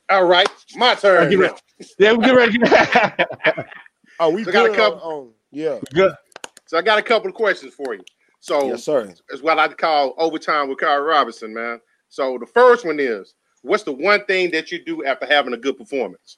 [0.10, 1.30] All right, my turn.
[1.30, 1.56] Get ready.
[1.98, 2.60] Yeah, we get ready.
[4.20, 5.00] oh, we so got a couple.
[5.00, 6.14] Uh, on, yeah, good.
[6.66, 8.04] So I got a couple of questions for you.
[8.40, 9.14] So yes, sir.
[9.30, 11.80] It's what I call overtime with Carl Robinson, man.
[12.10, 15.58] So the first one is, what's the one thing that you do after having a
[15.58, 16.38] good performance?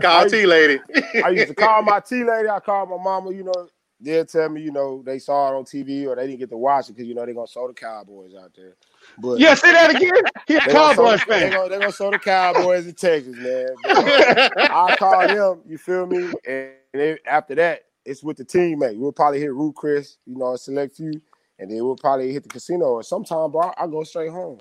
[0.02, 0.80] call T lady.
[1.24, 2.50] I used to call my T lady.
[2.50, 3.32] I call my mama.
[3.32, 3.68] You know,
[4.04, 6.58] they'll tell me, you know, they saw it on TV or they didn't get to
[6.58, 8.76] watch it because you know they're gonna show the Cowboys out there.
[9.18, 10.12] But yeah, say that again.
[10.48, 11.40] He's a Cowboys fan.
[11.40, 13.68] They're gonna, they gonna show the Cowboys in Texas, man.
[13.86, 16.32] I call them, you feel me?
[16.48, 18.98] And they, after that, it's with the teammate.
[18.98, 21.14] We'll probably hit Ruth Chris, you know, select few,
[21.58, 22.86] and then we'll probably hit the casino.
[22.86, 24.60] Or sometime, bro, I go straight home.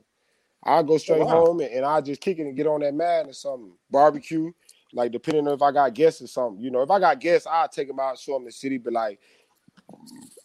[0.64, 1.46] I go straight oh, wow.
[1.46, 3.72] home and, and I just kick it and get on that mat or something.
[3.90, 4.52] Barbecue,
[4.92, 6.62] like depending on if I got guests or something.
[6.62, 8.78] You know, if I got guests, I'll take them out, show them the city.
[8.78, 9.20] But like,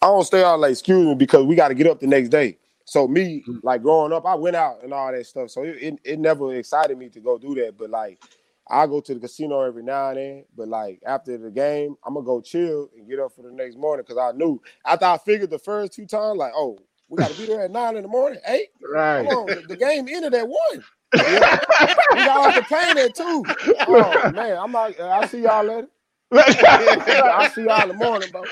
[0.02, 2.30] I don't stay out like excuse me because we got to get up the next
[2.30, 2.58] day.
[2.86, 3.60] So me, mm.
[3.64, 5.50] like growing up, I went out and all that stuff.
[5.50, 7.78] So it, it, it never excited me to go do that.
[7.78, 8.22] But like,
[8.70, 10.46] I go to the casino every now and then.
[10.56, 13.78] But like after the game, I'm gonna go chill and get up for the next
[13.78, 16.80] morning because I knew after I figured the first two times, like, oh,
[17.10, 18.70] we got to be there at nine in the morning, eight.
[18.82, 19.28] Right.
[19.28, 20.84] Come on, the, the game ended at one.
[21.16, 21.60] Yeah.
[22.14, 23.44] we got off the plane at two.
[23.90, 25.00] Oh man, I'm not.
[25.00, 25.88] I'll see y'all later.
[26.34, 28.44] I'll see y'all in the morning, bro.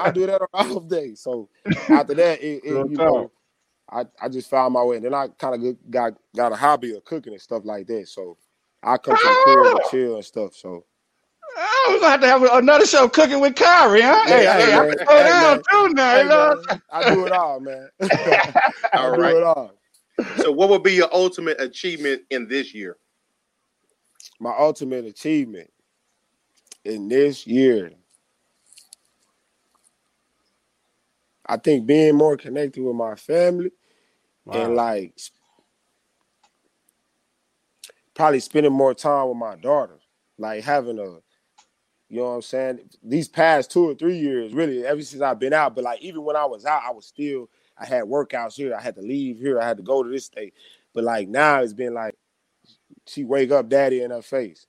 [0.00, 1.14] I'll do that on off day.
[1.14, 1.48] So
[1.88, 3.30] after that, it, it you know,
[3.88, 4.96] I, I just found my way.
[4.96, 8.08] And then I kind of got got a hobby of cooking and stuff like that.
[8.08, 8.36] So
[8.82, 9.90] I come to the crib and ah!
[9.90, 10.56] chill and stuff.
[10.56, 10.84] So
[11.56, 14.24] Oh, we're gonna have to have another show cooking with Khiry, huh?
[14.26, 16.16] Yeah, hey, hey, hey, I can hey, down too now.
[16.16, 17.88] Hey, man, I do it all, man.
[18.94, 19.36] all right.
[19.36, 19.72] It all.
[20.36, 22.96] So, what would be your ultimate achievement in this year?
[24.40, 25.70] My ultimate achievement
[26.84, 27.92] in this year,
[31.46, 33.70] I think being more connected with my family
[34.44, 34.64] wow.
[34.64, 35.18] and like
[38.14, 39.98] probably spending more time with my daughter,
[40.38, 41.18] like having a
[42.12, 42.80] you know what I'm saying?
[43.02, 46.22] These past two or three years, really, ever since I've been out, but like even
[46.22, 47.48] when I was out, I was still
[47.78, 48.74] I had workouts here.
[48.74, 49.60] I had to leave here.
[49.60, 50.54] I had to go to this state.
[50.94, 52.14] But like now it's been like
[53.06, 54.66] she wake up daddy in her face.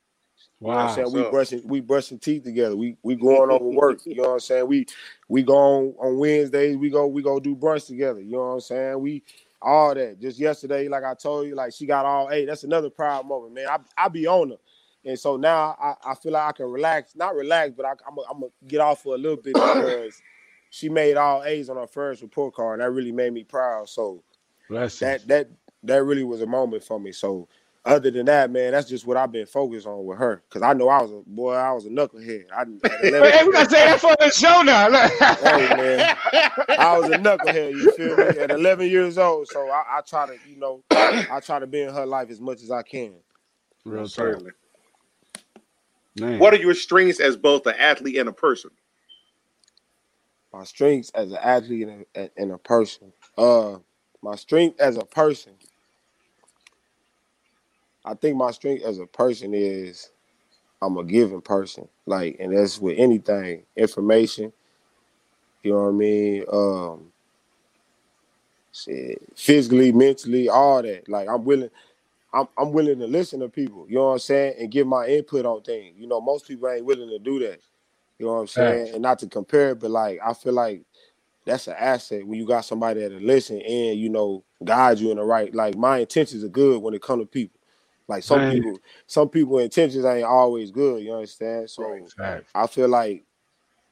[0.60, 0.70] Wow.
[0.70, 1.08] You know what I'm saying?
[1.08, 1.24] So.
[1.24, 2.76] We brushing we brushing teeth together.
[2.76, 4.06] We we going over work.
[4.06, 4.68] You know what I'm saying?
[4.68, 4.86] We
[5.28, 8.22] we go on, on Wednesdays, we go we go do brunch together.
[8.22, 9.00] You know what I'm saying?
[9.00, 9.24] We
[9.62, 10.20] all that.
[10.20, 12.46] Just yesterday, like I told you, like she got all eight.
[12.46, 13.68] That's another proud moment, man.
[13.68, 14.58] I I be on her.
[15.06, 18.16] And so now I, I feel like I can relax, not relax, but I, am
[18.16, 20.22] gonna get off for a little bit because
[20.74, 23.88] she made all A's on her first report card, and that really made me proud.
[23.88, 24.24] So
[24.68, 25.48] Bless that that
[25.84, 27.12] that really was a moment for me.
[27.12, 27.48] So
[27.86, 30.42] other than that, man, that's just what I've been focused on with her.
[30.50, 32.46] Cause I know I was a boy, I was a knucklehead.
[32.52, 32.66] I,
[33.04, 34.90] hey, we gotta say that for the show now.
[35.44, 36.18] hey man,
[36.80, 37.74] I was a knucklehead.
[37.74, 38.40] You feel me?
[38.40, 41.82] At 11 years old, so I, I try to, you know, I try to be
[41.82, 43.14] in her life as much as I can.
[43.86, 44.54] Real certainly.
[46.20, 46.40] Man.
[46.40, 48.72] What are your strengths as both an athlete and a person?
[50.54, 53.14] My strengths as an athlete and a, and a person.
[53.38, 53.78] Uh,
[54.22, 55.54] my strength as a person.
[58.06, 60.12] I think my strength as a person is
[60.82, 61.88] I'm a giving person.
[62.06, 64.54] Like, and that's with anything, information.
[65.64, 66.46] You know what I mean?
[66.52, 67.14] Um,
[68.74, 71.10] shit, physically, mentally, all that.
[71.10, 71.70] Like, I'm willing.
[72.34, 75.06] I'm, I'm willing to listen to people, you know what I'm saying, and give my
[75.08, 75.96] input on things.
[75.98, 77.60] You know, most people ain't willing to do that.
[78.20, 78.84] You know what I'm saying?
[78.84, 78.94] Right.
[78.94, 80.84] And not to compare, but like I feel like
[81.46, 85.18] that's an asset when you got somebody that'll listen and you know guide you in
[85.18, 85.54] the right.
[85.54, 87.60] Like my intentions are good when it come to people.
[88.08, 88.54] Like some right.
[88.54, 91.04] people, some people intentions ain't always good.
[91.04, 91.70] You understand?
[91.70, 91.84] So
[92.18, 92.44] right.
[92.54, 93.26] I feel like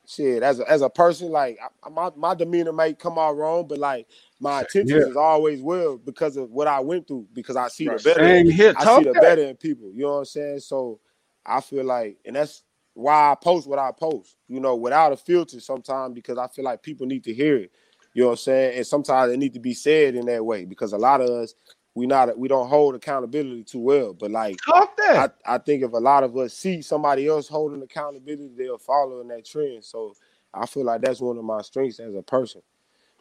[0.07, 3.67] shit as a as a person, like I, my my demeanor might come out wrong,
[3.67, 4.07] but like
[4.39, 5.09] my intentions yeah.
[5.09, 7.27] is always well because of what I went through.
[7.33, 9.91] Because I see the better, I see the better in people.
[9.93, 10.59] You know what I'm saying?
[10.59, 10.99] So
[11.45, 12.63] I feel like, and that's
[12.93, 16.65] why I post what I post, you know, without a filter sometimes because I feel
[16.65, 17.71] like people need to hear it.
[18.13, 18.77] You know what I'm saying?
[18.77, 21.55] And sometimes it need to be said in that way because a lot of us
[21.93, 24.13] we not we don't hold accountability too well.
[24.13, 24.57] But like
[25.45, 29.21] I, I think if a lot of us see somebody else holding accountability, they'll follow
[29.21, 29.83] in that trend.
[29.83, 30.15] So
[30.53, 32.61] I feel like that's one of my strengths as a person.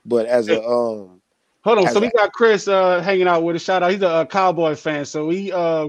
[0.05, 1.21] But as a um
[1.63, 3.91] hold on, so we got Chris uh hanging out with a shout out.
[3.91, 5.89] He's a, a cowboy fan, so he uh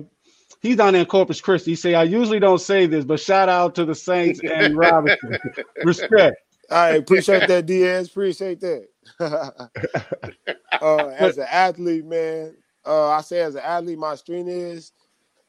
[0.62, 1.72] he's down in Corpus Christi.
[1.72, 5.38] He say, I usually don't say this, but shout out to the Saints and Robinson.
[5.84, 6.38] Respect.
[6.70, 8.08] I appreciate that, Diaz.
[8.08, 8.88] Appreciate that.
[10.82, 12.56] uh, as an athlete, man,
[12.86, 14.94] uh, I say as an athlete, my strength is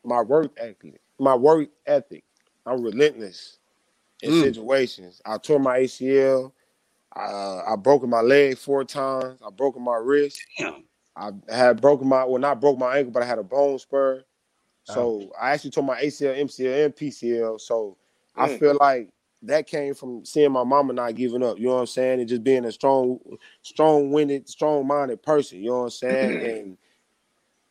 [0.04, 1.00] my work ethic.
[1.18, 2.24] My work ethic.
[2.66, 3.58] I'm relentless
[4.22, 4.42] in mm.
[4.42, 5.20] situations.
[5.24, 6.52] I tore my ACL.
[7.14, 9.40] Uh, I broke my leg four times.
[9.46, 10.40] I broke my wrist.
[10.58, 10.84] Damn.
[11.14, 14.24] I had broken my well, not broke my ankle, but I had a bone spur.
[14.84, 15.32] So oh.
[15.40, 17.60] I actually tore my ACL, MCL, and PCL.
[17.60, 17.96] So
[18.36, 18.42] mm.
[18.42, 19.10] I feel like
[19.42, 21.58] that came from seeing my mama not giving up.
[21.58, 22.20] You know what I'm saying?
[22.20, 23.18] And just being a strong,
[23.62, 25.58] strong-winded, strong-minded person.
[25.58, 26.46] You know what I'm saying?
[26.46, 26.78] and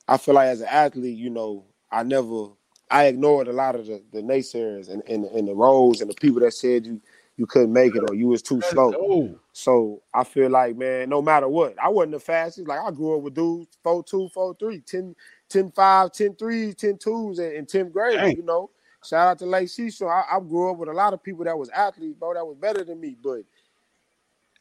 [0.08, 2.48] I feel like as an athlete, you know, I never,
[2.90, 6.16] I ignored a lot of the, the naysayers and, and, and the roles and the
[6.16, 7.02] people that said you
[7.42, 9.36] you couldn't make it or you was too slow.
[9.52, 12.68] So I feel like, man, no matter what, I wasn't the fastest.
[12.68, 15.16] Like I grew up with dudes 4'2, 4'3, 10,
[15.52, 18.36] 10 5, 10 3s, 10 2s, and, and 10th grade, Dang.
[18.38, 18.70] you know.
[19.04, 20.08] Shout out to Lake Cecil.
[20.08, 22.58] I, I grew up with a lot of people that was athletes, bro, that was
[22.58, 23.18] better than me.
[23.22, 23.42] But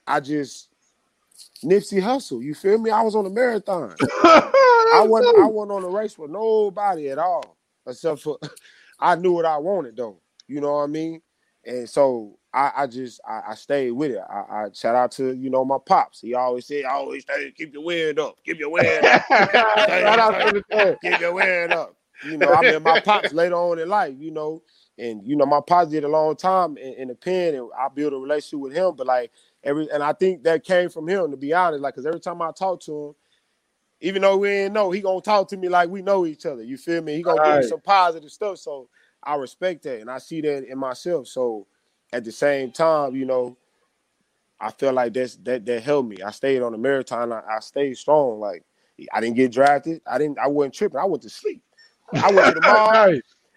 [0.07, 0.71] I just
[1.63, 2.91] Nipsey Hussle, you feel me?
[2.91, 3.95] I was on a marathon.
[4.23, 7.57] I wasn't I wasn't on a race with nobody at all.
[7.87, 8.39] Except for
[9.01, 10.21] I knew what I wanted though.
[10.47, 11.23] You know what I mean?
[11.65, 14.19] And so I, I just I, I, stayed with it.
[14.19, 16.21] I, I, shout out to you know my pops.
[16.21, 19.23] He always said, always stay, keep your wind up, keep your wind up.
[19.29, 21.95] to the keep your wind up.
[22.25, 24.63] You know, I mean my pops later on in life, you know,
[24.99, 27.89] and you know my pops did a long time in, in the pen, and I
[27.89, 28.95] built a relationship with him.
[28.97, 29.31] But like
[29.63, 31.83] every, and I think that came from him to be honest.
[31.83, 33.15] Like, cause every time I talk to him,
[34.01, 36.65] even though we ain't know, he gonna talk to me like we know each other.
[36.65, 37.15] You feel me?
[37.15, 38.59] He gonna give me some positive stuff.
[38.59, 38.89] So
[39.23, 41.29] I respect that, and I see that in myself.
[41.29, 41.69] So
[42.13, 43.57] at the same time, you know,
[44.61, 46.23] I feel like that's that that helped me.
[46.23, 47.33] I stayed on the marathon.
[47.33, 48.41] I, I stayed strong.
[48.41, 48.65] Like
[49.13, 50.03] I didn't get drafted.
[50.07, 50.39] I didn't.
[50.39, 51.01] I wasn't tripping.
[51.01, 51.63] I went to sleep.
[52.21, 53.09] I went to the mall.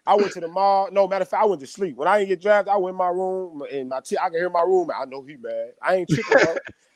[0.06, 0.90] I went to the mall.
[0.92, 1.96] No matter of fact, I went to sleep.
[1.98, 4.40] When I didn't get drafted, I went in my room and my t- I can
[4.40, 4.90] hear my room.
[4.96, 5.72] I know he mad.
[5.82, 6.40] I ain't tripping.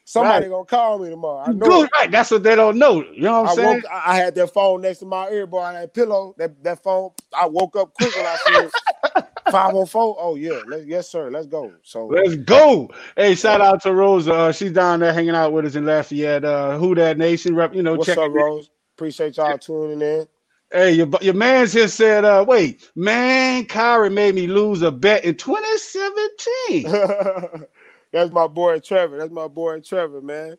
[0.06, 0.50] Somebody right.
[0.50, 1.40] gonna call me tomorrow.
[1.50, 1.68] I know.
[1.70, 2.12] Good, right.
[2.12, 3.04] That's what they don't know.
[3.14, 3.84] You know what I'm I saying?
[3.84, 5.62] Woke, I had that phone next to my ear, boy.
[5.62, 7.12] I That pillow, that, that phone.
[7.34, 8.72] I woke up quick when I said
[9.52, 10.18] 504.
[10.20, 11.30] Oh yeah, Let's, yes sir.
[11.30, 11.74] Let's go.
[11.84, 12.90] So let's go.
[13.16, 14.28] Hey, shout out to Rose.
[14.28, 16.46] Uh, she's down there hanging out with us in Lafayette.
[16.46, 17.74] Uh, Who Dat Nation rep?
[17.74, 18.70] You know, what's up, Rose?
[18.96, 20.28] Appreciate y'all tuning in.
[20.72, 25.24] Hey, your, your man just said, uh, wait, man, Khiry made me lose a bet
[25.24, 26.92] in 2017.
[28.12, 29.18] That's my boy Trevor.
[29.18, 30.58] That's my boy Trevor, man.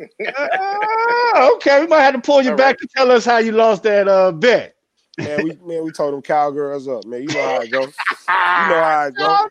[0.00, 2.80] uh, okay, we might have to pull you All back right.
[2.80, 4.76] to tell us how you lost that uh, bet.
[5.20, 7.22] Man, we man, we told them cowgirls up, man.
[7.22, 7.80] You know how it go.
[7.80, 7.92] You know
[8.28, 9.48] how it go.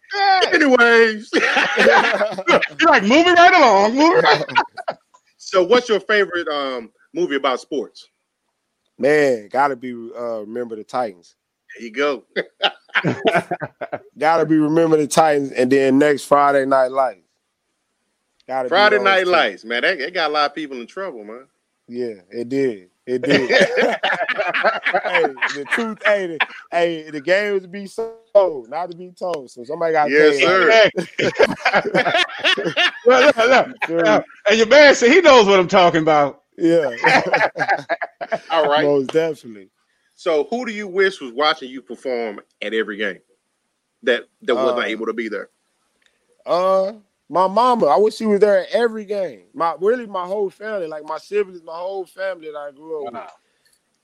[0.53, 1.29] Anyways,
[2.79, 3.95] you're like moving right along.
[3.95, 4.43] Moving right
[5.37, 8.07] so, what's your favorite um, movie about sports?
[8.97, 11.35] Man, gotta be uh, remember the Titans.
[11.75, 12.23] There you go.
[14.17, 17.21] gotta be remember the Titans, and then next Friday Night Lights.
[18.47, 19.83] Gotta Friday Night Lights, man.
[19.83, 21.45] That, that got a lot of people in trouble, man.
[21.87, 22.89] Yeah, it did.
[23.09, 23.49] It did.
[23.49, 25.23] hey,
[25.55, 26.37] the truth, hey, the,
[26.71, 29.49] hey, the game was to be sold, not to be told.
[29.49, 30.91] So somebody got to yes, sir.
[33.07, 34.25] look, look, look.
[34.47, 36.43] And your man said he knows what I'm talking about.
[36.55, 36.91] Yeah.
[38.51, 38.83] All right.
[38.83, 39.69] Most definitely.
[40.13, 43.21] So, who do you wish was watching you perform at every game
[44.03, 45.49] that that was uh, not able to be there?
[46.45, 46.93] Uh,
[47.29, 49.43] My mama, I wish she was there at every game.
[49.53, 53.13] My really my whole family, like my siblings, my whole family that I grew up
[53.13, 53.21] wow.
[53.21, 53.31] with.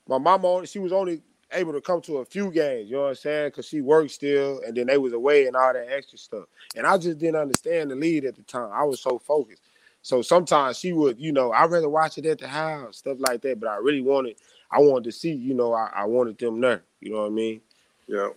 [0.08, 1.22] My mama, she was only
[1.52, 3.48] able to come to a few games, you know what I'm saying?
[3.48, 6.44] Because she worked still, and then they was away and all that extra stuff.
[6.76, 8.70] And I just didn't understand the lead at the time.
[8.72, 9.62] I was so focused.
[10.02, 13.42] So sometimes she would, you know, I'd rather watch it at the house, stuff like
[13.42, 13.58] that.
[13.58, 14.36] But I really wanted,
[14.70, 16.84] I wanted to see, you know, I, I wanted them there.
[17.00, 17.60] You know what I mean?
[18.06, 18.28] Yeah.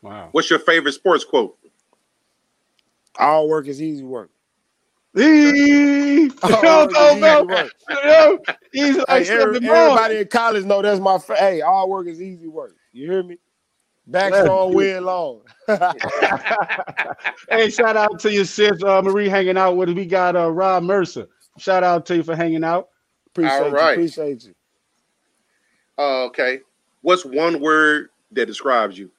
[0.00, 0.30] Wow.
[0.32, 1.58] What's your favorite sports quote?
[3.18, 4.30] All work is easy work.
[5.16, 6.30] Easy.
[6.42, 7.72] All work
[8.72, 11.60] He's like hey, every, everybody in college know that's my fa- hey.
[11.60, 12.74] All work is easy work.
[12.92, 13.38] You hear me?
[14.06, 15.42] Back strong, win long.
[17.48, 19.94] hey, shout out to your sis uh, Marie hanging out with us.
[19.94, 21.28] We got uh, Rob Mercer.
[21.58, 22.88] Shout out to you for hanging out.
[23.28, 23.96] Appreciate All right.
[23.98, 24.04] you.
[24.04, 24.54] Appreciate you.
[25.98, 26.60] Uh, okay.
[27.02, 29.10] What's one word that describes you?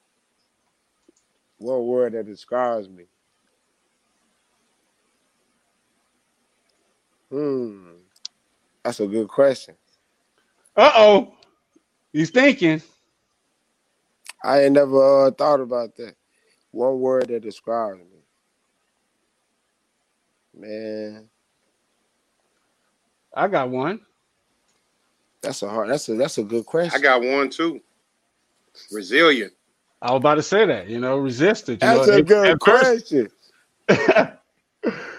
[1.60, 3.06] One word that describes me.
[7.34, 7.80] Hmm.
[8.84, 9.74] That's a good question.
[10.76, 11.34] Uh oh.
[12.12, 12.80] He's thinking.
[14.44, 16.14] I ain't never uh, thought about that.
[16.70, 18.22] One word that describes me.
[20.54, 21.28] Man.
[23.34, 24.02] I got one.
[25.42, 25.90] That's a hard.
[25.90, 26.92] That's a that's a good question.
[26.96, 27.82] I got one too.
[28.92, 29.54] Resilient.
[30.04, 30.88] I was about to say that.
[30.88, 31.82] You know, resistant.
[31.82, 33.28] You that's know, a good question.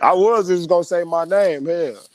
[0.04, 1.64] I was just gonna say my name.
[1.64, 1.98] Hell.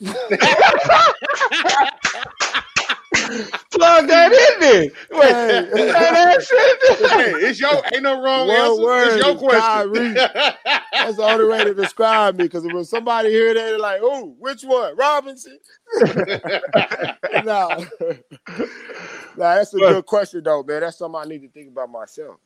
[3.72, 4.82] Plug that in there.
[5.10, 7.10] Wait, hey, that shit.
[7.10, 8.82] hey, it's your ain't no wrong One answer.
[8.82, 10.14] Word it's your question.
[10.14, 12.44] That's the only way to describe me.
[12.44, 15.58] Because when somebody hear that, they're like, "Oh, which one, Robinson?"
[16.00, 16.24] no,
[17.42, 17.86] nah,
[19.36, 20.82] that's a good question though, man.
[20.82, 22.36] That's something I need to think about myself.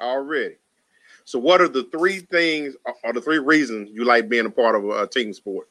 [0.00, 0.56] Already.
[1.28, 2.74] So, what are the three things,
[3.04, 5.68] or the three reasons you like being a part of a, team sport?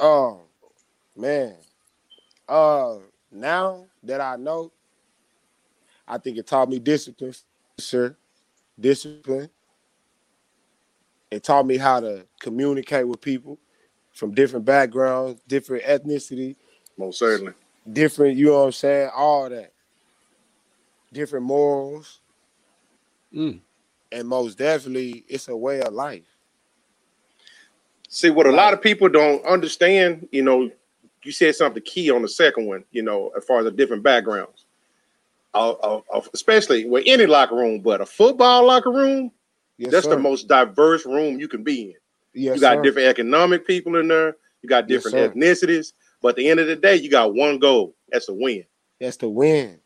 [0.00, 0.40] Oh,
[1.16, 1.54] man.
[2.48, 2.96] Uh,
[3.30, 4.72] now that I know,
[6.08, 7.32] I think it taught me discipline,
[7.78, 8.16] sir.
[8.80, 9.50] Discipline.
[11.30, 13.60] It taught me how to communicate with people
[14.12, 16.56] from different backgrounds, different ethnicity.
[16.98, 17.52] Most certainly.
[17.92, 19.10] Different, you know what I'm saying?
[19.14, 19.72] All that.
[21.12, 22.18] Different morals.
[23.32, 23.60] Mm
[24.12, 26.22] and most definitely it's a way of life.
[28.08, 30.70] See what a lot of people don't understand, you know,
[31.24, 34.02] you said something key on the second one, you know, as far as the different
[34.02, 34.66] backgrounds.
[35.54, 39.30] Uh, uh, especially with any locker room, but a football locker room,
[39.76, 40.14] yes, that's sir.
[40.14, 41.94] the most diverse room you can be in.
[42.32, 42.82] Yes, you got sir.
[42.82, 45.92] different economic people in there, you got different yes, ethnicities,
[46.22, 47.94] but at the end of the day, you got one goal.
[48.10, 48.64] That's a win.
[48.98, 49.81] That's the win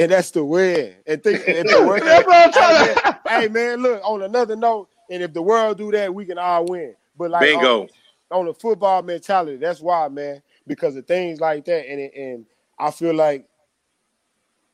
[0.00, 0.94] and that's the win.
[1.06, 5.34] And think if the world, hey, man, hey man, look on another note, and if
[5.34, 6.94] the world do that, we can all win.
[7.18, 7.88] But like bingo on,
[8.30, 12.46] on the football mentality, that's why, man, because of things like that, and it, and
[12.78, 13.46] I feel like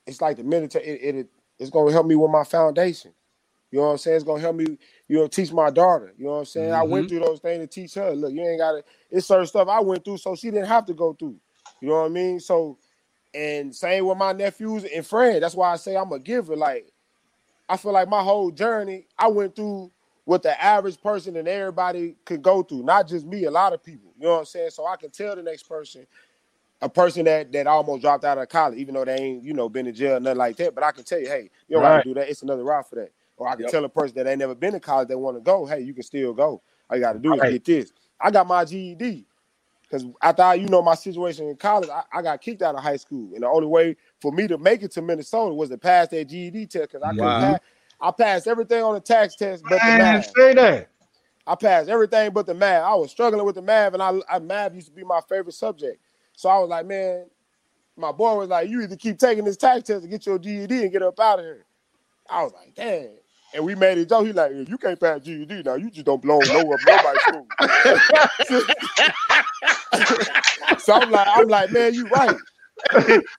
[0.07, 0.87] it's like the military.
[0.87, 1.27] It, it
[1.59, 3.13] it's gonna help me with my foundation.
[3.73, 4.17] You know what I'm saying?
[4.17, 6.15] It's gonna help me, you know, teach my daughter.
[6.17, 6.71] You know what I'm saying?
[6.71, 6.81] Mm-hmm.
[6.81, 7.17] I went mm-hmm.
[7.17, 8.15] through those things to teach her.
[8.15, 8.85] Look, you ain't gotta.
[9.11, 11.37] It's certain stuff I went through, so she didn't have to go through.
[11.81, 12.39] You know what I mean?
[12.39, 12.79] So
[13.37, 15.41] and same with my nephews and friends.
[15.41, 16.57] That's why I say I'm a giver.
[16.57, 16.91] Like,
[17.69, 19.91] I feel like my whole journey, I went through
[20.25, 23.83] what the average person and everybody could go through, not just me, a lot of
[23.83, 24.13] people.
[24.19, 24.71] You know what I'm saying?
[24.71, 26.07] So I can tell the next person,
[26.83, 29.69] a person that that almost dropped out of college, even though they ain't, you know,
[29.69, 30.75] been in jail, nothing like that.
[30.75, 31.99] But I can tell you, hey, you don't right.
[31.99, 32.29] gotta do that.
[32.29, 33.13] It's another route for that.
[33.37, 33.71] Or I can yep.
[33.71, 35.93] tell a person that ain't never been to college that want to go, hey, you
[35.93, 36.63] can still go.
[36.89, 37.53] All you gotta do is right.
[37.53, 37.93] get this.
[38.21, 39.27] I got my GED.
[39.89, 42.83] Because after I, you know, my situation in college, I, I, got kicked out of
[42.83, 45.79] high school, and the only way for me to make it to Minnesota was to
[45.79, 46.91] pass that GED test.
[46.91, 47.13] Because I wow.
[47.13, 47.61] couldn't pass,
[48.01, 50.33] I passed everything on the tax test, but Man, the math.
[50.37, 50.89] Say that.
[51.47, 52.83] I passed everything but the math.
[52.83, 55.55] I was struggling with the math, and I, I math used to be my favorite
[55.55, 56.01] subject.
[56.33, 57.27] So I was like, man,
[57.97, 60.83] my boy was like, you either keep taking this tax test to get your GED
[60.83, 61.65] and get up out of here.
[62.29, 63.11] I was like, damn.
[63.55, 64.27] And we made it joke.
[64.27, 65.77] He like, you can't pass GED now.
[65.77, 67.47] You just don't belong nowhere nobody's school.
[70.79, 72.37] so I'm like, I'm like, man, you right.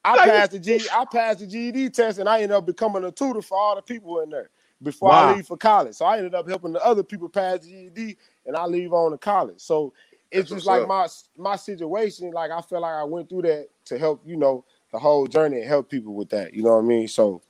[0.04, 3.12] I passed the G, I passed the GED test, and I ended up becoming a
[3.12, 4.50] tutor for all the people in there
[4.82, 5.30] before wow.
[5.30, 5.96] I leave for college.
[5.96, 9.12] So I ended up helping the other people pass the GED, and I leave on
[9.12, 9.60] to college.
[9.60, 9.94] So
[10.32, 10.88] it's That's just like up.
[10.88, 12.32] my my situation.
[12.32, 15.60] Like I feel like I went through that to help, you know, the whole journey
[15.60, 16.54] and help people with that.
[16.54, 17.08] You know what I mean?
[17.08, 17.42] So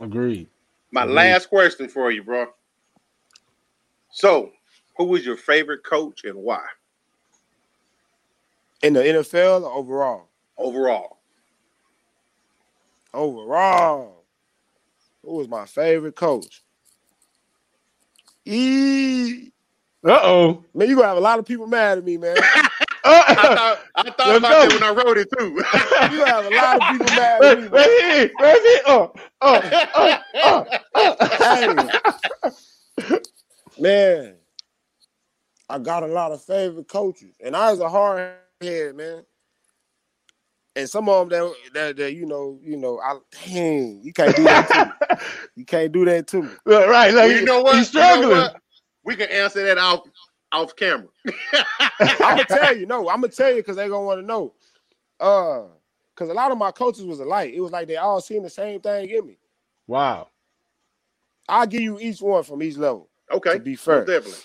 [0.00, 0.48] agreed.
[0.92, 1.14] My agreed.
[1.14, 2.46] last question for you, bro.
[4.10, 4.52] So,
[4.96, 6.62] who was your favorite coach and why?
[8.82, 10.28] In the NFL or overall?
[10.58, 11.18] Overall.
[13.14, 14.24] Overall.
[15.24, 16.62] Who was my favorite coach?
[18.44, 19.52] E
[20.04, 20.64] Uh oh.
[20.74, 22.36] Man, you're gonna have a lot of people mad at me, man.
[23.04, 24.68] I thought, I thought about go.
[24.68, 25.50] that when I wrote it too.
[26.14, 27.66] you have a lot of people mad at me.
[27.68, 28.80] Right here, right here.
[28.86, 29.12] Oh,
[29.42, 29.60] oh,
[29.94, 31.16] oh, oh,
[33.04, 33.18] oh.
[33.78, 34.36] man,
[35.68, 39.24] I got a lot of favorite coaches, and I was a hard head, man.
[40.74, 44.34] And some of them that, that, that you know, you know, I dang, you can't
[44.34, 44.92] do that to me.
[45.54, 46.48] You can't do that to me.
[46.64, 47.76] Right, like well, you know what?
[47.76, 48.30] You struggling.
[48.30, 48.56] You know what?
[49.04, 50.04] We can answer that off
[50.52, 51.08] off camera.
[52.00, 54.54] I'm gonna tell you, no, I'm gonna tell you because they're gonna want to know.
[55.20, 55.64] Uh,
[56.14, 57.52] because a lot of my coaches was alike.
[57.54, 59.38] It was like they all seen the same thing in me.
[59.86, 60.28] Wow.
[61.48, 63.08] I'll give you each one from each level.
[63.30, 63.54] Okay.
[63.54, 64.04] To be fair.
[64.04, 64.38] definitely.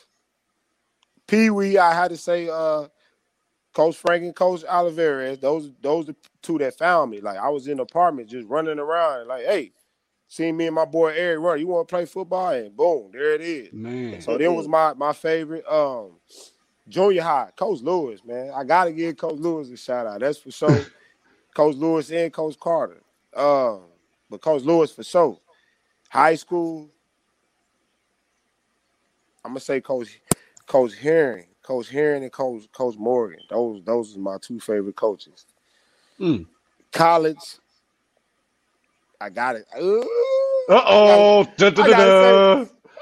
[1.27, 2.87] Pee Wee, I had to say, uh,
[3.73, 7.21] Coach Frank and Coach Oliveras, those those the two that found me.
[7.21, 9.71] Like I was in the apartment just running around, like, hey,
[10.27, 11.59] see me and my boy Eric run.
[11.59, 12.51] You want to play football?
[12.51, 13.73] And boom, there it is.
[13.73, 14.21] Man.
[14.21, 15.65] So then was my my favorite.
[15.67, 16.11] Um,
[16.87, 18.51] junior high, Coach Lewis, man.
[18.55, 20.19] I gotta give Coach Lewis a shout out.
[20.19, 20.85] That's for sure.
[21.53, 23.01] Coach Lewis and Coach Carter.
[23.35, 23.81] Um,
[24.29, 25.39] but Coach Lewis for sure.
[26.09, 26.89] High school,
[29.43, 30.19] I'm gonna say Coach
[30.65, 33.39] Coach Herring, Coach Herring and Coach Coach Morgan.
[33.49, 35.45] Those those are my two favorite coaches.
[36.19, 36.45] Mm.
[36.91, 37.57] College,
[39.19, 39.65] I got it.
[39.75, 41.07] Uh oh.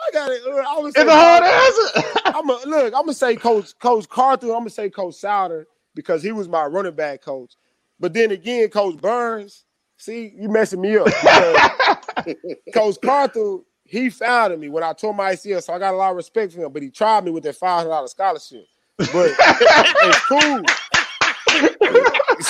[0.07, 0.41] I got it.
[0.45, 2.21] I it's a hard answer.
[2.25, 2.93] I'm a, look.
[2.93, 4.47] I'm gonna say Coach Coach Carter.
[4.47, 7.53] I'm gonna say Coach Souter because he was my running back coach.
[7.99, 9.63] But then again, Coach Burns.
[9.97, 11.07] See, you messing me up.
[12.73, 16.11] coach Carter, he founded me when I tore my ACL, so I got a lot
[16.11, 16.71] of respect for him.
[16.71, 18.65] But he tried me with that five hundred dollars scholarship.
[18.97, 19.09] But
[19.39, 20.61] it's cool.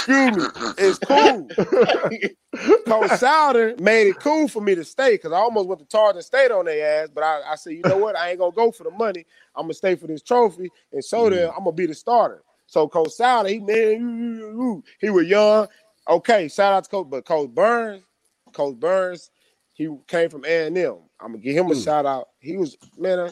[0.07, 0.43] Excuse me.
[0.77, 1.47] It's cool.
[2.85, 6.21] Coach Souter made it cool for me to stay because I almost went to Tarleton
[6.21, 7.09] State on their ass.
[7.13, 8.15] But I, I, said, you know what?
[8.15, 9.25] I ain't gonna go for the money.
[9.55, 12.43] I'm gonna stay for this trophy and show them I'm gonna be the starter.
[12.67, 15.67] So Coach Souter, he man, he was young.
[16.07, 18.03] Okay, shout out to Coach, but Coach Burns,
[18.53, 19.31] Coach Burns,
[19.73, 20.97] he came from A and M.
[21.19, 21.83] I'm gonna give him a mm.
[21.83, 22.29] shout out.
[22.39, 23.31] He was man,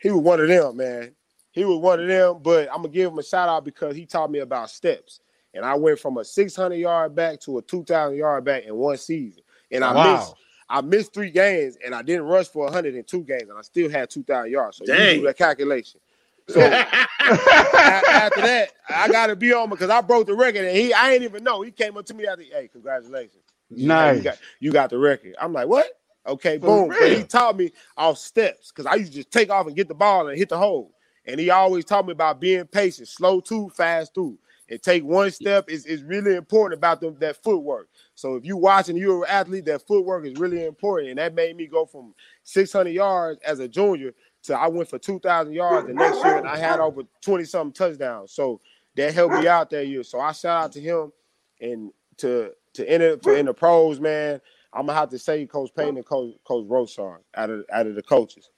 [0.00, 1.14] he was one of them, man.
[1.50, 4.06] He was one of them, but I'm gonna give him a shout out because he
[4.06, 5.20] taught me about steps.
[5.54, 8.96] And I went from a 600 yard back to a 2,000 yard back in one
[8.96, 9.42] season.
[9.70, 10.14] And I wow.
[10.14, 10.34] missed
[10.70, 14.10] I missed three games and I didn't rush for 102 games and I still had
[14.10, 14.76] 2,000 yards.
[14.76, 15.14] So Dang.
[15.14, 16.00] you do that calculation.
[16.50, 16.62] So
[17.28, 21.12] after that, I got to be on because I broke the record and he I
[21.12, 21.60] ain't even know.
[21.60, 23.42] He came up to me after, hey, congratulations.
[23.68, 24.16] Nice.
[24.16, 25.34] You got, you got the record.
[25.38, 25.86] I'm like, what?
[26.26, 26.88] Okay, boom.
[26.88, 29.88] But he taught me off steps because I used to just take off and get
[29.88, 30.94] the ball and hit the hole.
[31.26, 34.38] And he always taught me about being patient, slow to, fast through.
[34.70, 37.88] And take one step is, is really important about them, that footwork.
[38.14, 41.10] So if you watching, you're an athlete, that footwork is really important.
[41.10, 42.14] And that made me go from
[42.44, 44.12] 600 yards as a junior
[44.44, 47.72] to I went for 2,000 yards the next year and I had over 20 something
[47.72, 48.32] touchdowns.
[48.32, 48.60] So
[48.96, 50.02] that helped me out that year.
[50.02, 51.12] So I shout out to him
[51.60, 54.40] and to to enter to in the pros, man.
[54.72, 57.94] I'm gonna have to say Coach Payton and Coach Coach Roushar out of out of
[57.94, 58.50] the coaches.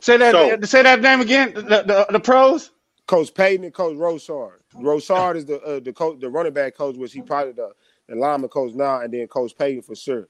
[0.00, 0.32] Say that.
[0.32, 1.52] So, say that name again.
[1.54, 2.70] The, the, the pros.
[3.06, 4.52] Coach Payton and Coach Roushar.
[4.74, 7.72] Roushar is the uh, the coach, the running back coach, which he probably the,
[8.08, 10.28] the lineman coach now, and then Coach Payton for sure.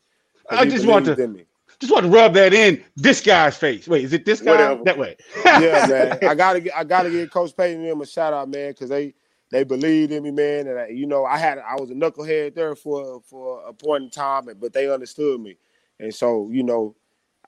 [0.51, 1.47] I just want to
[1.81, 3.89] just want to rub that in this guy's face.
[3.89, 4.85] Wait, is it this guy Whatever.
[4.85, 5.17] that way?
[5.45, 6.19] yeah, man.
[6.29, 9.15] I gotta I gotta give Coach Payton and him a shout out, man, because they
[9.51, 10.67] they believed in me, man.
[10.69, 14.05] And I, you know, I had I was a knucklehead there for for a point
[14.05, 15.57] in time, but they understood me,
[15.99, 16.95] and so you know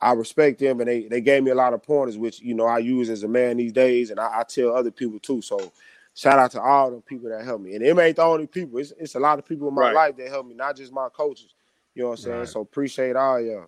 [0.01, 2.67] I respect them, and they they gave me a lot of pointers, which you know
[2.67, 5.43] I use as a man these days, and I, I tell other people too.
[5.43, 5.73] So
[6.15, 8.79] shout out to all the people that help me, and it ain't the only people.
[8.79, 9.95] It's it's a lot of people in my right.
[9.95, 11.55] life that help me, not just my coaches.
[11.95, 12.39] You know what I'm saying?
[12.39, 12.49] Right.
[12.49, 13.67] So appreciate all y'all.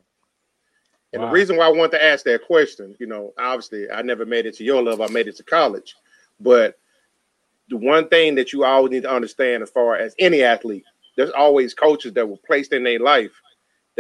[1.13, 1.29] And wow.
[1.29, 4.47] the reason why I want to ask that question, you know, obviously I never made
[4.47, 5.05] it to your level.
[5.05, 5.97] I made it to college,
[6.39, 6.79] but
[7.69, 10.85] the one thing that you always need to understand, as far as any athlete,
[11.17, 13.33] there's always coaches that were placed in their life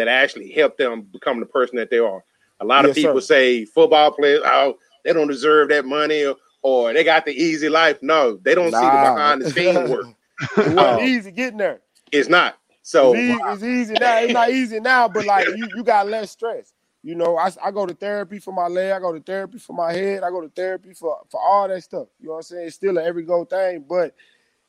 [0.01, 2.25] that actually help them become the person that they are.
[2.61, 3.35] A lot yes, of people sir.
[3.35, 7.69] say football players, oh, they don't deserve that money or, or they got the easy
[7.69, 7.99] life.
[8.03, 8.81] No, they don't nah.
[8.81, 10.07] see the behind the scenes work.
[10.41, 11.81] it wasn't um, easy getting there.
[12.13, 12.57] It's not.
[12.83, 14.19] So it's easy, it's easy now.
[14.19, 16.73] It's not easy now, but like you, you got less stress.
[17.03, 19.75] You know, I, I go to therapy for my leg, I go to therapy for
[19.75, 22.09] my head, I go to therapy for, for all that stuff.
[22.19, 22.67] You know what I'm saying?
[22.67, 24.15] It's still an every go thing, but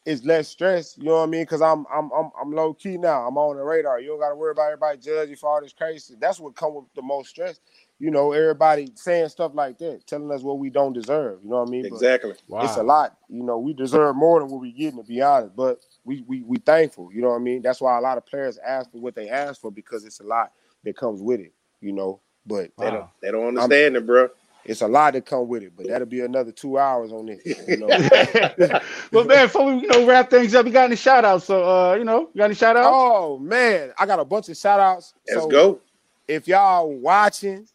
[0.06, 0.98] it's less stress.
[0.98, 1.44] You know what I mean?
[1.44, 3.28] Because I'm I'm I'm I'm low key now.
[3.28, 4.00] I'm on the radar.
[4.00, 6.16] You don't got to worry about everybody judging for all this crazy.
[6.20, 7.60] That's what come with the most stress.
[8.00, 11.40] You know, everybody saying stuff like that, telling us what we don't deserve.
[11.44, 11.86] You know what I mean?
[11.86, 12.34] Exactly.
[12.48, 12.64] Wow.
[12.64, 13.16] It's a lot.
[13.30, 15.56] You know, we deserve more than what we're getting to be honest.
[15.56, 17.12] But we we we thankful.
[17.14, 17.62] You know what I mean?
[17.62, 20.26] That's why a lot of players ask for what they ask for because it's a
[20.26, 20.52] lot
[20.84, 21.54] that comes with it.
[21.80, 22.86] You know, but wow.
[22.86, 24.30] they don't they don't understand I'm, it, bro.
[24.66, 27.42] It's a lot to come with it, but that'll be another two hours on this.
[27.68, 27.88] You know?
[29.12, 31.46] well, man, before we you know wrap things up, we got any shout outs.
[31.46, 32.90] So uh, you know, you got any shout outs?
[32.90, 35.14] Oh man, I got a bunch of shout outs.
[35.28, 35.80] Let's so go.
[36.28, 37.68] If y'all watching,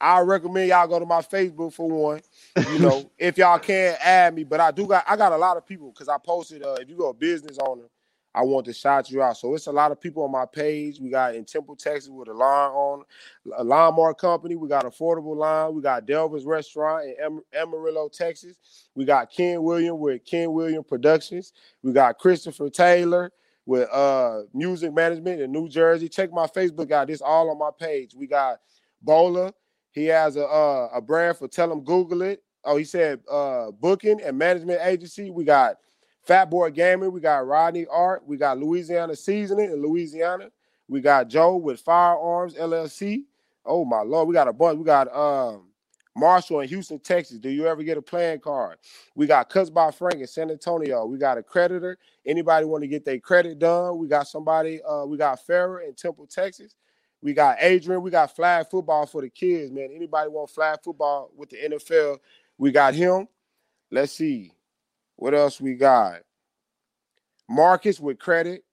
[0.00, 2.20] I recommend y'all go to my Facebook for one.
[2.72, 5.56] You know, if y'all can't add me, but I do got I got a lot
[5.56, 7.84] of people because I posted uh if you go a business owner
[8.34, 9.36] I want to shout you out.
[9.36, 11.00] So it's a lot of people on my page.
[11.00, 13.02] We got in Temple, Texas, with a line on
[13.56, 14.54] a lawnmower company.
[14.54, 15.74] We got affordable line.
[15.74, 18.88] We got Delvin's Restaurant in Amarillo, Texas.
[18.94, 21.52] We got Ken William with Ken William Productions.
[21.82, 23.32] We got Christopher Taylor
[23.66, 26.08] with uh music management in New Jersey.
[26.08, 27.08] Check my Facebook out.
[27.08, 28.14] This all on my page.
[28.14, 28.58] We got
[29.02, 29.52] Bowler.
[29.92, 32.42] He has a uh, a brand for tell him Google it.
[32.64, 35.30] Oh, he said uh booking and management agency.
[35.30, 35.76] We got
[36.30, 40.52] Fat Boy Gaming, we got Rodney Art, we got Louisiana Seasoning in Louisiana.
[40.86, 43.24] We got Joe with Firearms LLC.
[43.66, 44.78] Oh my lord, we got a bunch.
[44.78, 45.72] We got um
[46.14, 47.40] Marshall in Houston, Texas.
[47.40, 48.78] Do you ever get a playing card?
[49.16, 51.04] We got Cuts by Frank in San Antonio.
[51.04, 51.98] We got a creditor.
[52.24, 53.98] Anybody want to get their credit done?
[53.98, 54.80] We got somebody.
[54.84, 56.76] Uh, we got Farrah in Temple, Texas.
[57.22, 58.02] We got Adrian.
[58.02, 59.88] We got flag football for the kids, man.
[59.92, 62.18] Anybody want flag football with the NFL?
[62.56, 63.26] We got him.
[63.90, 64.52] Let's see.
[65.20, 66.20] What else we got?
[67.46, 68.64] Marcus with credit.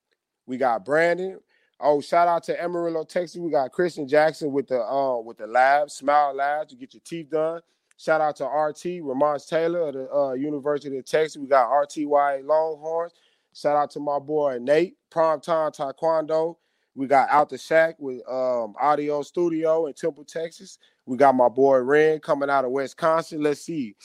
[0.45, 1.41] We got Brandon.
[1.77, 3.35] Oh, shout out to Amarillo, Texas.
[3.35, 7.01] We got Christian Jackson with the uh with the lab, Smile Labs to get your
[7.03, 7.59] teeth done.
[7.97, 11.35] Shout out to RT, Ramon Taylor of the uh, University of Texas.
[11.35, 13.11] We got RTY Longhorns.
[13.53, 16.55] Shout out to my boy Nate, Prime Time Taekwondo.
[16.95, 20.79] We got Out the Shack with um, Audio Studio in Temple, Texas.
[21.05, 23.43] We got my boy Ren coming out of Wisconsin.
[23.43, 23.95] Let's see.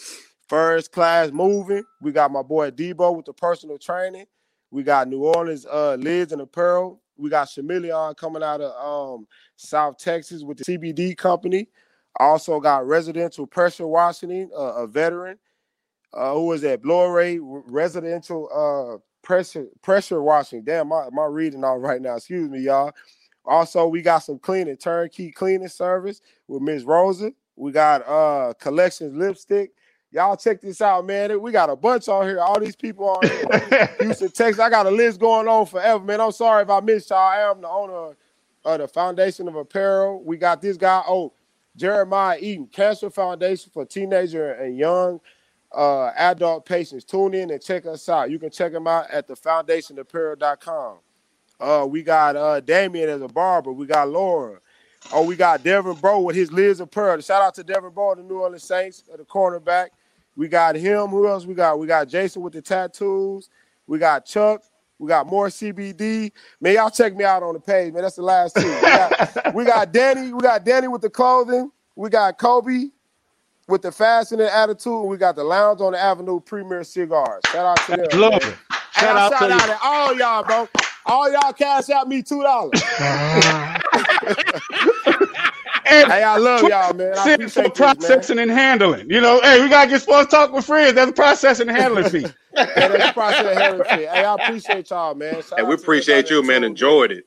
[0.48, 1.84] First class moving.
[2.00, 4.26] We got my boy Debo with the personal training.
[4.70, 7.00] We got New Orleans uh, lids and apparel.
[7.16, 8.72] We got Chameleon coming out of
[9.18, 9.26] um,
[9.56, 11.68] South Texas with the CBD company.
[12.18, 15.38] Also got residential pressure washing, uh, a veteran.
[16.12, 16.82] Uh, who is that?
[16.82, 20.62] Blore residential uh, pressure pressure washing.
[20.62, 22.16] Damn, my, my reading on right now.
[22.16, 22.92] Excuse me, y'all.
[23.44, 27.32] Also, we got some cleaning, turnkey cleaning service with Miss Rosa.
[27.56, 29.72] We got uh collections lipstick.
[30.12, 31.40] Y'all check this out, man.
[31.40, 32.38] We got a bunch on here.
[32.38, 33.96] All these people on here.
[34.00, 34.58] Houston, Texas.
[34.58, 36.20] I got a list going on forever, man.
[36.20, 37.18] I'm sorry if I missed y'all.
[37.18, 38.14] I am the owner
[38.64, 40.22] of the Foundation of Apparel.
[40.22, 41.32] We got this guy, oh,
[41.76, 45.18] Jeremiah Eaton, Cancer Foundation for Teenager and Young
[45.74, 47.04] uh, Adult Patients.
[47.04, 48.30] Tune in and check us out.
[48.30, 50.98] You can check them out at the foundationapparel.com.
[51.58, 53.72] Uh, we got uh, Damien as a barber.
[53.72, 54.58] We got Laura.
[55.12, 57.20] Oh, we got Devin Bro with his Liz Pearl.
[57.22, 59.88] Shout out to Devin Bro, the New Orleans Saints, the cornerback.
[60.36, 61.08] We got him.
[61.08, 61.78] Who else we got?
[61.78, 63.48] We got Jason with the tattoos.
[63.86, 64.62] We got Chuck.
[64.98, 66.30] We got more CBD.
[66.60, 68.02] Man, y'all check me out on the page, man.
[68.02, 68.62] That's the last two.
[68.62, 70.32] We got, we got Danny.
[70.32, 71.72] We got Danny with the clothing.
[71.96, 72.90] We got Kobe
[73.68, 75.06] with the fashion and attitude.
[75.06, 77.42] We got the Lounge on the Avenue Premier Cigars.
[77.50, 78.20] Shout out to them.
[78.20, 78.54] Love it.
[78.94, 80.68] Shout out, shout to out to all y'all, bro.
[81.06, 82.80] All y'all cash out me two dollars.
[82.80, 83.78] Uh-huh.
[85.86, 87.14] And hey, I love y'all, man.
[87.16, 89.10] I for processing this, and handling.
[89.10, 90.94] You know, hey, we gotta get sports talk with friends.
[90.94, 92.26] That's a processing and handling fee.
[92.54, 94.06] yeah, that's processing and handling fee.
[94.06, 95.42] Hey, I appreciate y'all, man.
[95.42, 96.64] Shout hey, we appreciate you, man.
[96.64, 97.24] Enjoyed it.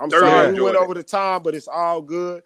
[0.00, 0.82] I'm sorry we went it.
[0.82, 2.42] over the time, but it's all good.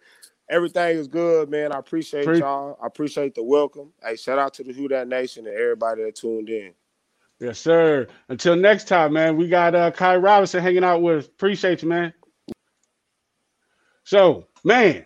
[0.49, 1.71] Everything is good, man.
[1.71, 2.77] I appreciate Pre- y'all.
[2.81, 3.91] I appreciate the welcome.
[4.03, 6.73] Hey, shout out to the Who Dat Nation and everybody that tuned in.
[7.39, 8.07] Yes, sir.
[8.29, 9.37] Until next time, man.
[9.37, 11.27] We got uh Khiry Robinson hanging out with.
[11.27, 12.13] Appreciate you, man.
[14.03, 15.05] So, man,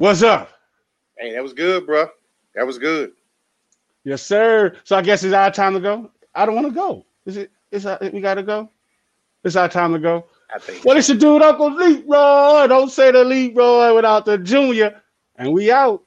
[0.00, 0.48] What's up?
[1.18, 2.08] Hey, that was good, bro.
[2.54, 3.12] That was good.
[4.02, 4.74] Yes, sir.
[4.82, 6.10] So I guess it's our time to go.
[6.34, 7.04] I don't want to go.
[7.26, 7.50] Is it?
[7.70, 8.70] Is our, we got to go?
[9.44, 10.24] It's our time to go.
[10.54, 10.86] I think.
[10.86, 12.66] What is your dude, Uncle Leroy?
[12.66, 15.02] Don't say the Leroy without the Junior.
[15.36, 16.02] And we out.